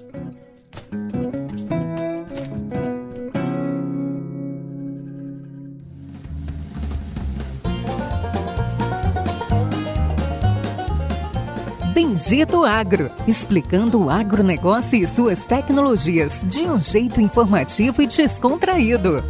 [11.94, 19.24] Bendito Agro, explicando o agronegócio e suas tecnologias de um jeito informativo e descontraído.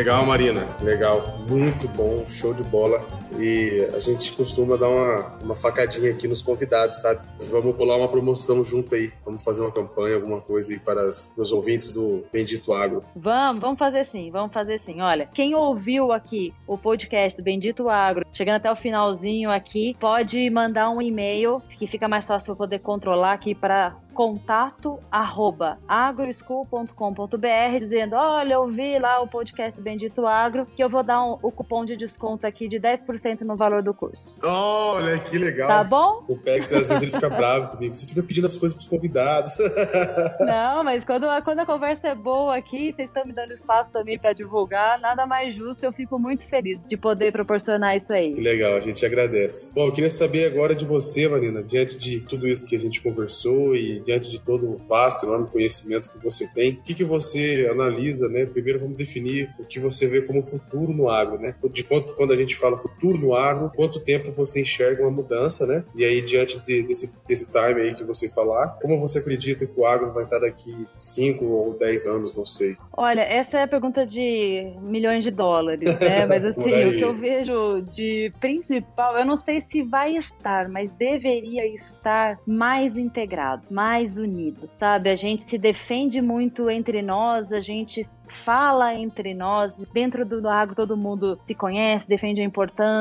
[0.00, 0.66] Legal, Marina.
[0.80, 1.36] Legal.
[1.46, 2.24] Muito bom.
[2.26, 3.04] Show de bola.
[3.38, 7.20] E a gente costuma dar uma, uma facadinha aqui nos convidados, sabe?
[7.50, 9.12] Vamos pular uma promoção junto aí.
[9.24, 13.04] Vamos fazer uma campanha, alguma coisa aí para os ouvintes do Bendito Agro.
[13.14, 15.00] Vamos, vamos fazer sim, vamos fazer sim.
[15.00, 20.50] Olha, quem ouviu aqui o podcast do Bendito Agro, chegando até o finalzinho aqui, pode
[20.50, 27.78] mandar um e-mail que fica mais fácil para poder controlar aqui para contato arroba agroschool.com.br
[27.78, 31.50] dizendo, olha, eu vi lá o podcast Bendito Agro, que eu vou dar um, o
[31.50, 34.38] cupom de desconto aqui de 10% no valor do curso.
[34.42, 35.68] Olha, que legal.
[35.68, 36.24] Tá bom?
[36.28, 37.94] O Pex, às vezes, ele fica bravo comigo.
[37.94, 39.56] Você fica pedindo as coisas pros convidados.
[40.40, 44.18] Não, mas quando, quando a conversa é boa aqui, vocês estão me dando espaço também
[44.18, 48.32] para divulgar, nada mais justo, eu fico muito feliz de poder proporcionar isso aí.
[48.32, 49.72] Que legal, a gente agradece.
[49.74, 53.00] Bom, eu queria saber agora de você, Marina, diante de tudo isso que a gente
[53.00, 57.04] conversou e diante de todo o vasto, enorme conhecimento que você tem, o que, que
[57.04, 58.46] você analisa, né?
[58.46, 61.54] Primeiro vamos definir o que você vê como futuro no agro, né?
[61.70, 65.66] De quanto, quando a gente fala futuro no agro, quanto tempo você enxerga uma mudança,
[65.66, 65.84] né?
[65.94, 69.78] E aí, diante de, desse, desse time aí que você falar, como você acredita que
[69.78, 72.76] o agro vai estar daqui 5 ou 10 anos, não sei?
[72.96, 76.26] Olha, essa é a pergunta de milhões de dólares, né?
[76.28, 80.90] Mas assim, o que eu vejo de principal, eu não sei se vai estar, mas
[80.90, 85.10] deveria estar mais integrado, mais unido, sabe?
[85.10, 90.74] A gente se defende muito entre nós, a gente fala entre nós, dentro do agro
[90.74, 92.99] todo mundo se conhece, defende a importância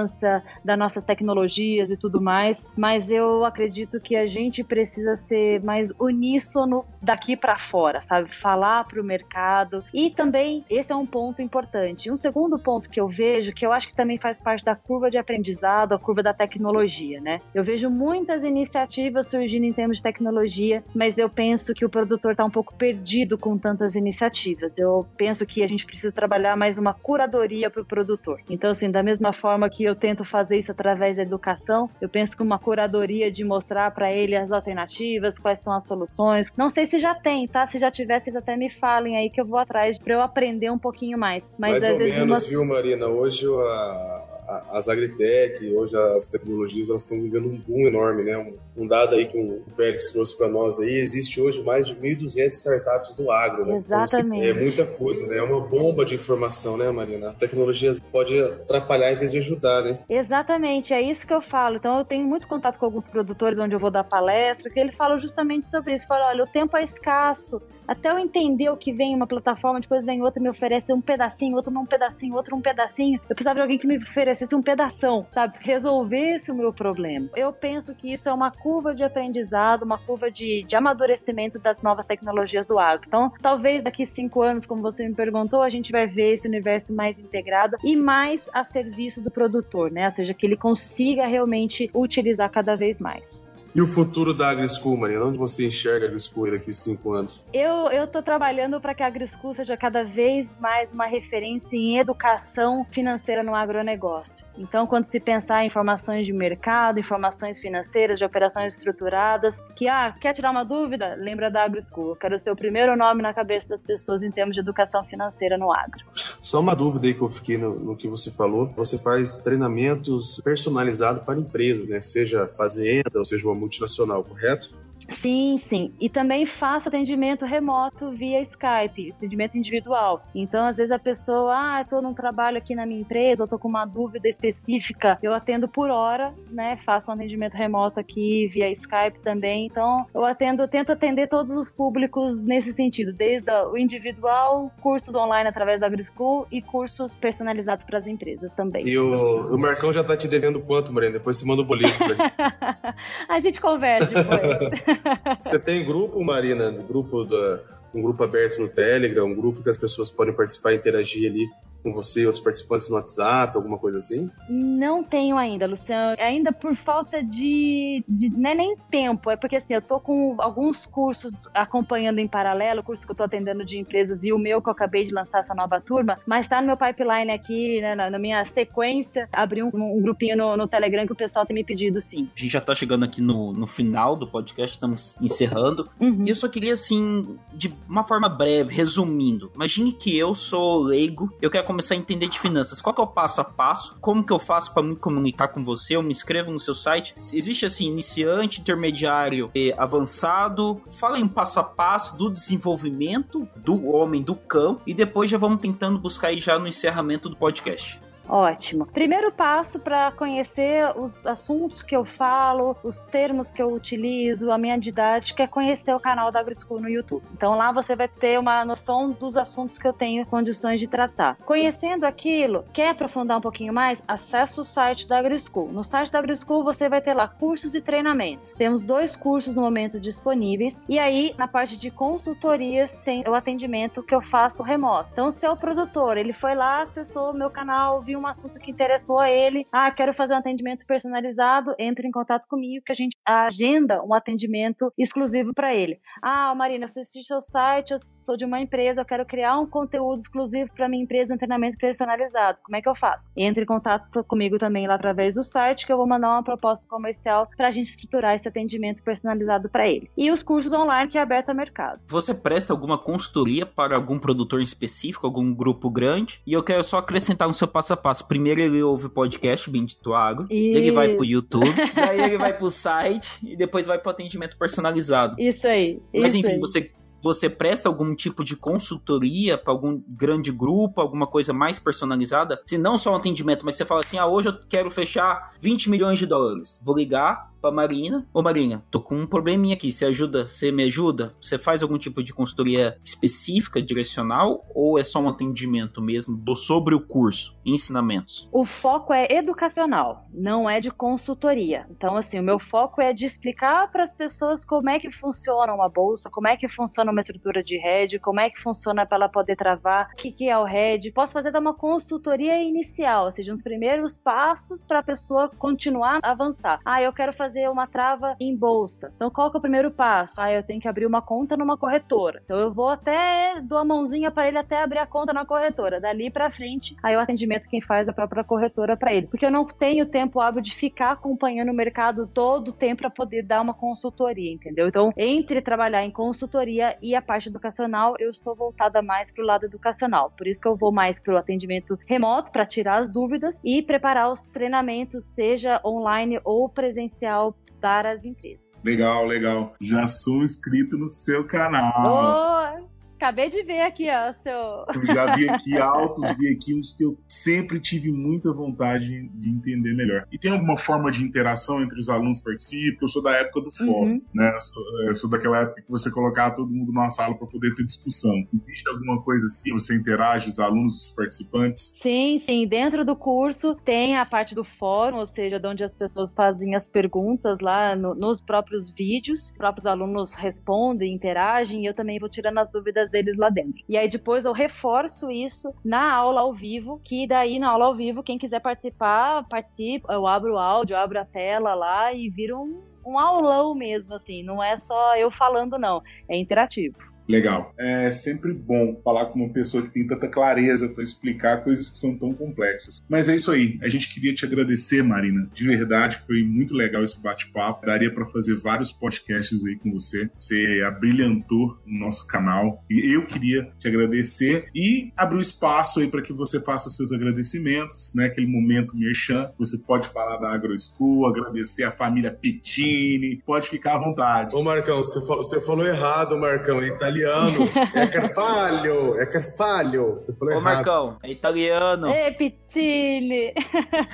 [0.63, 5.91] das nossas tecnologias e tudo mais, mas eu acredito que a gente precisa ser mais
[5.99, 8.33] uníssono daqui para fora, sabe?
[8.33, 12.11] Falar para o mercado e também esse é um ponto importante.
[12.11, 15.09] Um segundo ponto que eu vejo, que eu acho que também faz parte da curva
[15.09, 17.39] de aprendizado, a curva da tecnologia, né?
[17.53, 22.31] Eu vejo muitas iniciativas surgindo em termos de tecnologia, mas eu penso que o produtor
[22.31, 24.77] está um pouco perdido com tantas iniciativas.
[24.77, 28.41] Eu penso que a gente precisa trabalhar mais uma curadoria para o produtor.
[28.49, 32.35] Então, assim, da mesma forma que eu tento fazer isso através da educação, eu penso
[32.35, 36.53] que uma curadoria de mostrar para ele as alternativas, quais são as soluções.
[36.55, 37.65] Não sei se já tem, tá?
[37.65, 40.69] Se já tiver, vocês até me falem aí que eu vou atrás para eu aprender
[40.71, 41.49] um pouquinho mais.
[41.57, 43.07] Mas mais às ou vezes menos, viu, Marina?
[43.07, 44.38] Hoje a,
[44.71, 48.37] as agritech, hoje as tecnologias, elas estão vivendo um boom enorme, né?
[48.37, 51.95] Um, um dado aí que o Pérez trouxe para nós aí, existe hoje mais de
[51.95, 53.77] 1.200 startups do agro, né?
[53.77, 54.47] Exatamente.
[54.47, 55.37] Então, é muita coisa, né?
[55.37, 57.29] É uma bomba de informação, né, Marina?
[57.29, 59.99] A tecnologia pode atrapalhar em vez de ajudar, né?
[60.09, 61.77] Exatamente, é isso que eu falo.
[61.77, 64.91] Então eu tenho muito contato com alguns produtores onde eu vou dar palestra, que ele
[64.91, 66.07] fala justamente sobre isso.
[66.07, 67.61] Fala, olha, o tempo é escasso.
[67.89, 71.55] Até eu entender o que vem uma plataforma, depois vem outra me oferece um pedacinho,
[71.55, 73.19] outro um pedacinho, outro um pedacinho.
[73.27, 75.57] Eu precisava de alguém que me oferecesse um pedação, sabe?
[75.59, 77.27] Resolvesse o meu problema.
[77.35, 81.81] Eu penso que isso é uma curva de aprendizado, uma curva de, de amadurecimento das
[81.81, 83.07] novas tecnologias do agro.
[83.07, 86.93] Então, talvez daqui cinco anos, como você me perguntou, a gente vai ver esse universo
[86.93, 90.05] mais integrado e mais a serviço do produtor, né?
[90.05, 93.48] Ou seja, que ele consiga realmente utilizar cada vez mais.
[93.73, 95.23] E o futuro da AgriSchool, Marina?
[95.23, 97.45] Onde você enxerga a AgriSchool daqui a cinco anos?
[97.53, 102.83] Eu, tô trabalhando para que a AgriSchool seja cada vez mais uma referência em educação
[102.89, 104.43] financeira no agronegócio.
[104.57, 110.15] Então, quando se pensar em informações de mercado, informações financeiras, de operações estruturadas, que, ah,
[110.19, 111.15] quer tirar uma dúvida?
[111.15, 112.09] Lembra da AgriSchool.
[112.09, 115.59] Eu quero ser o primeiro nome na cabeça das pessoas em termos de educação financeira
[115.59, 116.03] no agro.
[116.41, 118.73] Só uma dúvida aí que eu fiquei no, no que você falou.
[118.75, 122.01] Você faz treinamentos personalizados para empresas, né?
[122.01, 124.69] Seja fazenda ou seja uma multinacional, correto?
[125.09, 125.93] Sim, sim.
[125.99, 130.23] E também faço atendimento remoto via Skype, atendimento individual.
[130.33, 133.59] Então, às vezes a pessoa, ah, estou num trabalho aqui na minha empresa, eu estou
[133.59, 136.77] com uma dúvida específica, eu atendo por hora, né?
[136.77, 139.65] Faço um atendimento remoto aqui via Skype também.
[139.65, 145.49] Então, eu atendo, tento atender todos os públicos nesse sentido, desde o individual, cursos online
[145.49, 148.87] através da AgriSchool e cursos personalizados para as empresas também.
[148.87, 151.13] E o, o Marcão já está te devendo quanto, Marina?
[151.13, 152.15] Depois você manda o boleto ele.
[153.27, 154.98] a gente conversa depois.
[155.41, 156.71] Você tem grupo, Marina?
[156.71, 157.59] Grupo da,
[157.93, 161.47] um grupo aberto no Telegram, um grupo que as pessoas podem participar e interagir ali
[161.81, 164.29] com você, outros participantes no WhatsApp, alguma coisa assim?
[164.49, 166.15] Não tenho ainda, Luciano.
[166.19, 170.35] Ainda por falta de, de, Não é nem tempo, é porque assim, eu tô com
[170.39, 174.37] alguns cursos acompanhando em paralelo, o curso que eu tô atendendo de empresas e o
[174.37, 177.81] meu que eu acabei de lançar essa nova turma, mas tá no meu pipeline aqui,
[177.81, 181.45] né, na, na minha sequência, abrir um, um grupinho no, no, Telegram que o pessoal
[181.45, 182.29] tem me pedido sim.
[182.35, 185.89] A gente já tá chegando aqui no, no final do podcast, estamos encerrando.
[185.99, 186.25] Uhum.
[186.25, 189.51] E eu só queria, assim, de uma forma breve, resumindo.
[189.55, 193.03] Imagine que eu sou leigo, eu quero começar a entender de finanças, qual que é
[193.03, 193.95] o passo a passo?
[194.01, 195.95] Como que eu faço para me comunicar com você?
[195.95, 197.13] Eu me inscrevo no seu site.
[197.31, 200.81] Existe assim, iniciante, intermediário e avançado.
[200.89, 205.61] Fala em passo a passo do desenvolvimento do homem do campo e depois já vamos
[205.61, 208.01] tentando buscar aí já no encerramento do podcast.
[208.29, 208.85] Ótimo.
[208.85, 214.57] Primeiro passo para conhecer os assuntos que eu falo, os termos que eu utilizo, a
[214.57, 217.23] minha didática é conhecer o canal da AgroSchool no YouTube.
[217.33, 221.37] Então lá você vai ter uma noção dos assuntos que eu tenho condições de tratar.
[221.37, 224.03] Conhecendo aquilo, quer aprofundar um pouquinho mais?
[224.07, 225.71] Acesse o site da AgroSchool.
[225.71, 228.51] No site da AgroSchool você vai ter lá cursos e treinamentos.
[228.51, 234.03] Temos dois cursos no momento disponíveis e aí na parte de consultorias tem o atendimento
[234.03, 235.09] que eu faço remoto.
[235.13, 238.59] Então se é o produtor, ele foi lá, acessou o meu canal, viu um assunto
[238.59, 239.65] que interessou a ele.
[239.71, 241.73] Ah, quero fazer um atendimento personalizado.
[241.79, 245.99] Entre em contato comigo que a gente agenda um atendimento exclusivo para ele.
[246.21, 249.65] Ah, Marina, eu assisti seu site, eu sou de uma empresa, eu quero criar um
[249.65, 252.59] conteúdo exclusivo para minha empresa, um treinamento personalizado.
[252.63, 253.31] Como é que eu faço?
[253.35, 256.87] Entre em contato comigo também lá através do site que eu vou mandar uma proposta
[256.87, 260.09] comercial para a gente estruturar esse atendimento personalizado para ele.
[260.17, 262.01] E os cursos online que é aberto ao mercado.
[262.07, 266.41] Você presta alguma consultoria para algum produtor específico, algum grupo grande?
[266.45, 268.27] E eu quero só acrescentar no seu passo a passo passo.
[268.27, 270.77] Primeiro ele ouve o podcast Bendito Agro, Isso.
[270.77, 275.35] ele vai pro YouTube, daí ele vai pro site e depois vai pro atendimento personalizado.
[275.39, 276.01] Isso aí.
[276.13, 276.59] Mas enfim, aí.
[276.59, 276.91] você
[277.21, 282.61] você presta algum tipo de consultoria para algum grande grupo, alguma coisa mais personalizada?
[282.65, 285.89] Se não só um atendimento, mas você fala assim: ah, hoje eu quero fechar 20
[285.89, 286.79] milhões de dólares.
[286.83, 288.25] Vou ligar pra Marina.
[288.33, 289.91] Ô Marina, tô com um probleminha aqui.
[289.91, 290.47] Você ajuda?
[290.47, 291.35] Você me ajuda?
[291.41, 294.65] Você faz algum tipo de consultoria específica, direcional?
[294.73, 298.49] Ou é só um atendimento mesmo sobre o curso, ensinamentos?
[298.51, 301.85] O foco é educacional, não é de consultoria.
[301.89, 305.73] Então, assim, o meu foco é de explicar para as pessoas como é que funciona
[305.73, 309.17] uma bolsa, como é que funciona uma estrutura de rede, como é que funciona para
[309.17, 311.11] ela poder travar, o que, que é o rede.
[311.11, 316.31] Posso fazer uma consultoria inicial, ou seja, uns primeiros passos para a pessoa continuar a
[316.31, 316.79] avançar.
[316.85, 319.11] Ah, eu quero fazer fazer uma trava em bolsa.
[319.15, 320.39] Então, qual que é o primeiro passo?
[320.39, 322.41] Ah, eu tenho que abrir uma conta numa corretora.
[322.45, 325.99] Então, eu vou até, dou a mãozinha para ele até abrir a conta na corretora.
[325.99, 329.27] Dali para frente, aí o atendimento quem faz é a própria corretora para ele.
[329.27, 333.09] Porque eu não tenho tempo hábil de ficar acompanhando o mercado todo o tempo para
[333.09, 334.87] poder dar uma consultoria, entendeu?
[334.87, 339.47] Então, entre trabalhar em consultoria e a parte educacional, eu estou voltada mais para o
[339.47, 340.31] lado educacional.
[340.37, 343.81] Por isso que eu vou mais para o atendimento remoto para tirar as dúvidas e
[343.81, 348.69] preparar os treinamentos, seja online ou presencial para as empresas.
[348.83, 349.73] Legal, legal.
[349.81, 351.93] Já sou inscrito no seu canal.
[352.05, 354.53] Oh, Acabei de ver aqui, ó, seu.
[354.53, 359.49] Eu já vi aqui altos, vi aqui uns que eu sempre tive muita vontade de
[359.49, 360.25] entender melhor.
[360.31, 362.99] E tem alguma forma de interação entre os alunos que participam?
[363.01, 364.21] Eu sou da época do fórum, uhum.
[364.33, 364.53] né?
[364.55, 367.75] Eu sou, eu sou, daquela época que você colocava todo mundo numa sala para poder
[367.75, 368.47] ter discussão.
[368.53, 369.73] Existe alguma coisa assim?
[369.73, 371.91] Você interage os alunos, os participantes?
[371.97, 372.65] Sim, sim.
[372.69, 376.73] Dentro do curso tem a parte do fórum, ou seja, de onde as pessoas fazem
[376.73, 379.47] as perguntas lá no, nos próprios vídeos.
[379.47, 383.83] Os próprios alunos respondem, interagem e eu também vou tirando as dúvidas deles lá dentro.
[383.87, 387.95] E aí depois eu reforço isso na aula ao vivo, que daí na aula ao
[387.95, 392.57] vivo, quem quiser participar, participa, eu abro o áudio, abro a tela lá e vira
[392.57, 397.08] um um aulão mesmo, assim, não é só eu falando, não, é interativo.
[397.29, 397.75] Legal.
[397.77, 401.99] É sempre bom falar com uma pessoa que tem tanta clareza para explicar coisas que
[401.99, 403.03] são tão complexas.
[403.07, 403.77] Mas é isso aí.
[403.83, 405.47] A gente queria te agradecer, Marina.
[405.53, 407.85] De verdade, foi muito legal esse bate-papo.
[407.85, 410.27] Daria para fazer vários podcasts aí com você.
[410.39, 416.07] Você abrilhantou o nosso canal e eu queria te agradecer e abrir o espaço aí
[416.07, 418.25] para que você faça seus agradecimentos, né?
[418.25, 419.51] Aquele momento merchan.
[419.59, 424.55] Você pode falar da AgroSchool, agradecer a família Pittini, pode ficar à vontade.
[424.55, 426.81] Ô Marcão, você falou, você falou errado, Marcão.
[426.81, 427.69] É italiano italiano.
[427.93, 430.15] É Carvalho, é Carvalho.
[430.15, 430.75] Você falou Ô, errado.
[430.75, 432.07] Marcão, é italiano.
[432.07, 433.53] É Pitile.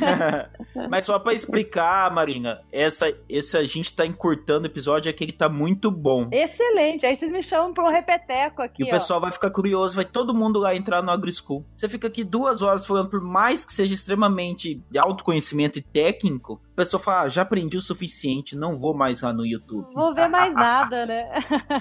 [0.89, 5.23] Mas só pra explicar, Marina, essa, esse a gente tá encurtando o episódio, é que
[5.23, 6.27] ele tá muito bom.
[6.31, 7.05] Excelente.
[7.05, 10.05] Aí vocês me chamam pra um repeteco aqui, E o pessoal vai ficar curioso, vai
[10.05, 11.65] todo mundo lá entrar no AgroSchool.
[11.75, 16.61] Você fica aqui duas horas falando, por mais que seja extremamente de autoconhecimento e técnico,
[16.75, 19.93] a pessoa fala, ah, já aprendi o suficiente, não vou mais lá no YouTube.
[19.93, 21.31] Vou ver mais nada, né?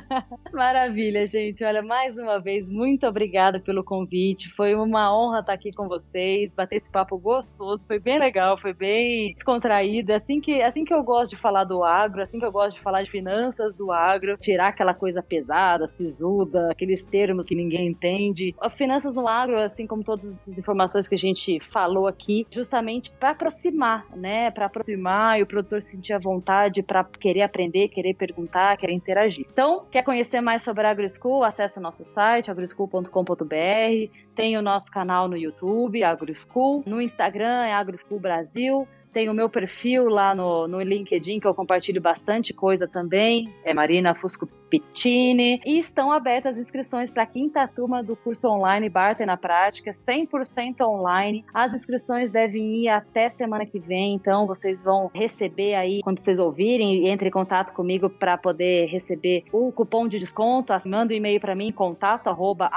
[0.54, 1.64] Maravilha, gente.
[1.64, 4.54] Olha, mais uma vez, muito obrigada pelo convite.
[4.54, 7.84] Foi uma honra estar aqui com vocês, bater esse papo gostoso.
[7.88, 10.12] Foi bem legal, foi bem descontraído.
[10.12, 12.46] É assim que, é assim que eu gosto de falar do agro, é assim que
[12.46, 17.48] eu gosto de falar de finanças do agro, tirar aquela coisa pesada, sisuda, aqueles termos
[17.48, 18.54] que ninguém entende.
[18.76, 23.30] Finanças no agro, assim como todas essas informações que a gente falou aqui, justamente para
[23.30, 24.52] aproximar, né?
[24.52, 29.46] Para aproximar e o produtor sentir a vontade para querer aprender, querer perguntar, querer interagir.
[29.50, 31.44] Então, quer conhecer mais sobre a AgroSchool?
[31.44, 34.10] Acesse o nosso site, agroschool.com.br.
[34.34, 36.82] Tem o nosso canal no YouTube, AgroSchool.
[36.86, 38.88] No Instagram é AgroSchool Brasil.
[39.14, 43.48] Tem o meu perfil lá no, no LinkedIn, que eu compartilho bastante coisa também.
[43.64, 45.60] É Marina Fusco Pittini.
[45.64, 49.92] E estão abertas as inscrições para a quinta turma do curso online Barter na Prática,
[49.92, 51.44] 100% online.
[51.52, 56.38] As inscrições devem ir até semana que vem, então vocês vão receber aí, quando vocês
[56.38, 60.72] ouvirem, entre em contato comigo para poder receber o cupom de desconto.
[60.86, 62.70] Manda um e-mail para mim, contato arroba.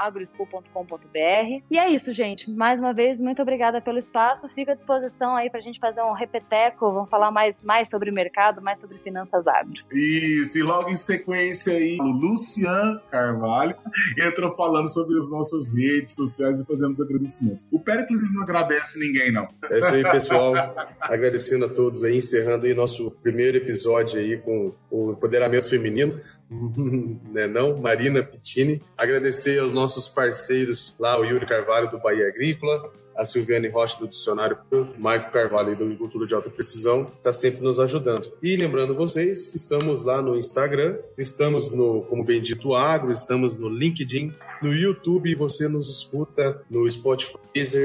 [1.70, 2.50] E é isso, gente.
[2.50, 4.48] Mais uma vez, muito obrigada pelo espaço.
[4.48, 6.92] Fica à disposição aí para a gente fazer um repeteco.
[6.92, 9.82] Vamos falar mais, mais sobre o mercado, mais sobre finanças agro.
[9.92, 13.74] Isso, e logo em sequência aí o Lucian Carvalho
[14.16, 17.66] entrou falando sobre as nossas redes sociais e fazendo os agradecimentos.
[17.70, 19.48] O Pericles não agradece ninguém, não.
[19.70, 20.54] É isso aí, pessoal.
[21.00, 26.18] Agradecendo a todos aí, encerrando aí nosso primeiro episódio aí com o empoderamento feminino,
[27.32, 27.76] né não?
[27.76, 28.82] Marina Pittini.
[28.96, 32.82] Agradecer aos nossos parceiros lá, o Yuri Carvalho do Bahia Agrícola,
[33.18, 37.60] a Silviane Rocha do Dicionário, o Marco Carvalho do Agricultura de Alta Precisão, está sempre
[37.60, 38.32] nos ajudando.
[38.40, 43.68] E lembrando vocês que estamos lá no Instagram, estamos no Como Bendito Agro, estamos no
[43.68, 47.38] LinkedIn, no YouTube, você nos escuta no Spotify,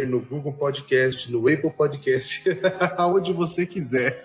[0.08, 2.44] no Google Podcast, no Apple Podcast,
[2.96, 4.24] aonde você quiser.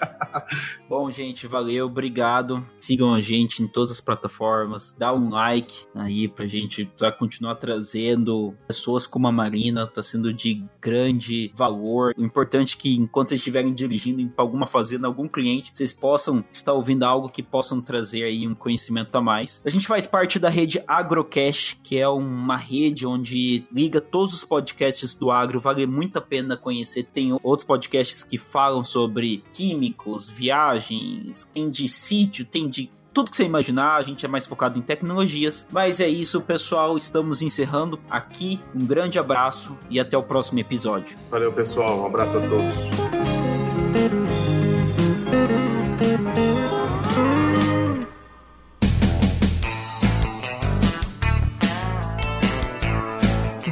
[0.86, 2.66] Bom, gente, valeu, obrigado.
[2.80, 7.54] Sigam a gente em todas as plataformas, dá um like aí pra gente pra continuar
[7.54, 10.62] trazendo pessoas como a Marina, tá sendo de
[10.98, 12.12] grande valor.
[12.16, 16.44] O importante é que enquanto vocês estiverem dirigindo para alguma fazenda, algum cliente, vocês possam
[16.52, 19.62] estar ouvindo algo que possam trazer aí um conhecimento a mais.
[19.64, 24.44] A gente faz parte da rede Agrocast, que é uma rede onde liga todos os
[24.44, 27.04] podcasts do agro, vale muito a pena conhecer.
[27.04, 33.36] Tem outros podcasts que falam sobre químicos, viagens, tem de sítio, tem de tudo que
[33.36, 35.66] você imaginar, a gente é mais focado em tecnologias.
[35.72, 36.96] Mas é isso, pessoal.
[36.96, 38.60] Estamos encerrando aqui.
[38.72, 41.18] Um grande abraço e até o próximo episódio.
[41.28, 41.98] Valeu, pessoal.
[41.98, 42.76] Um abraço a todos.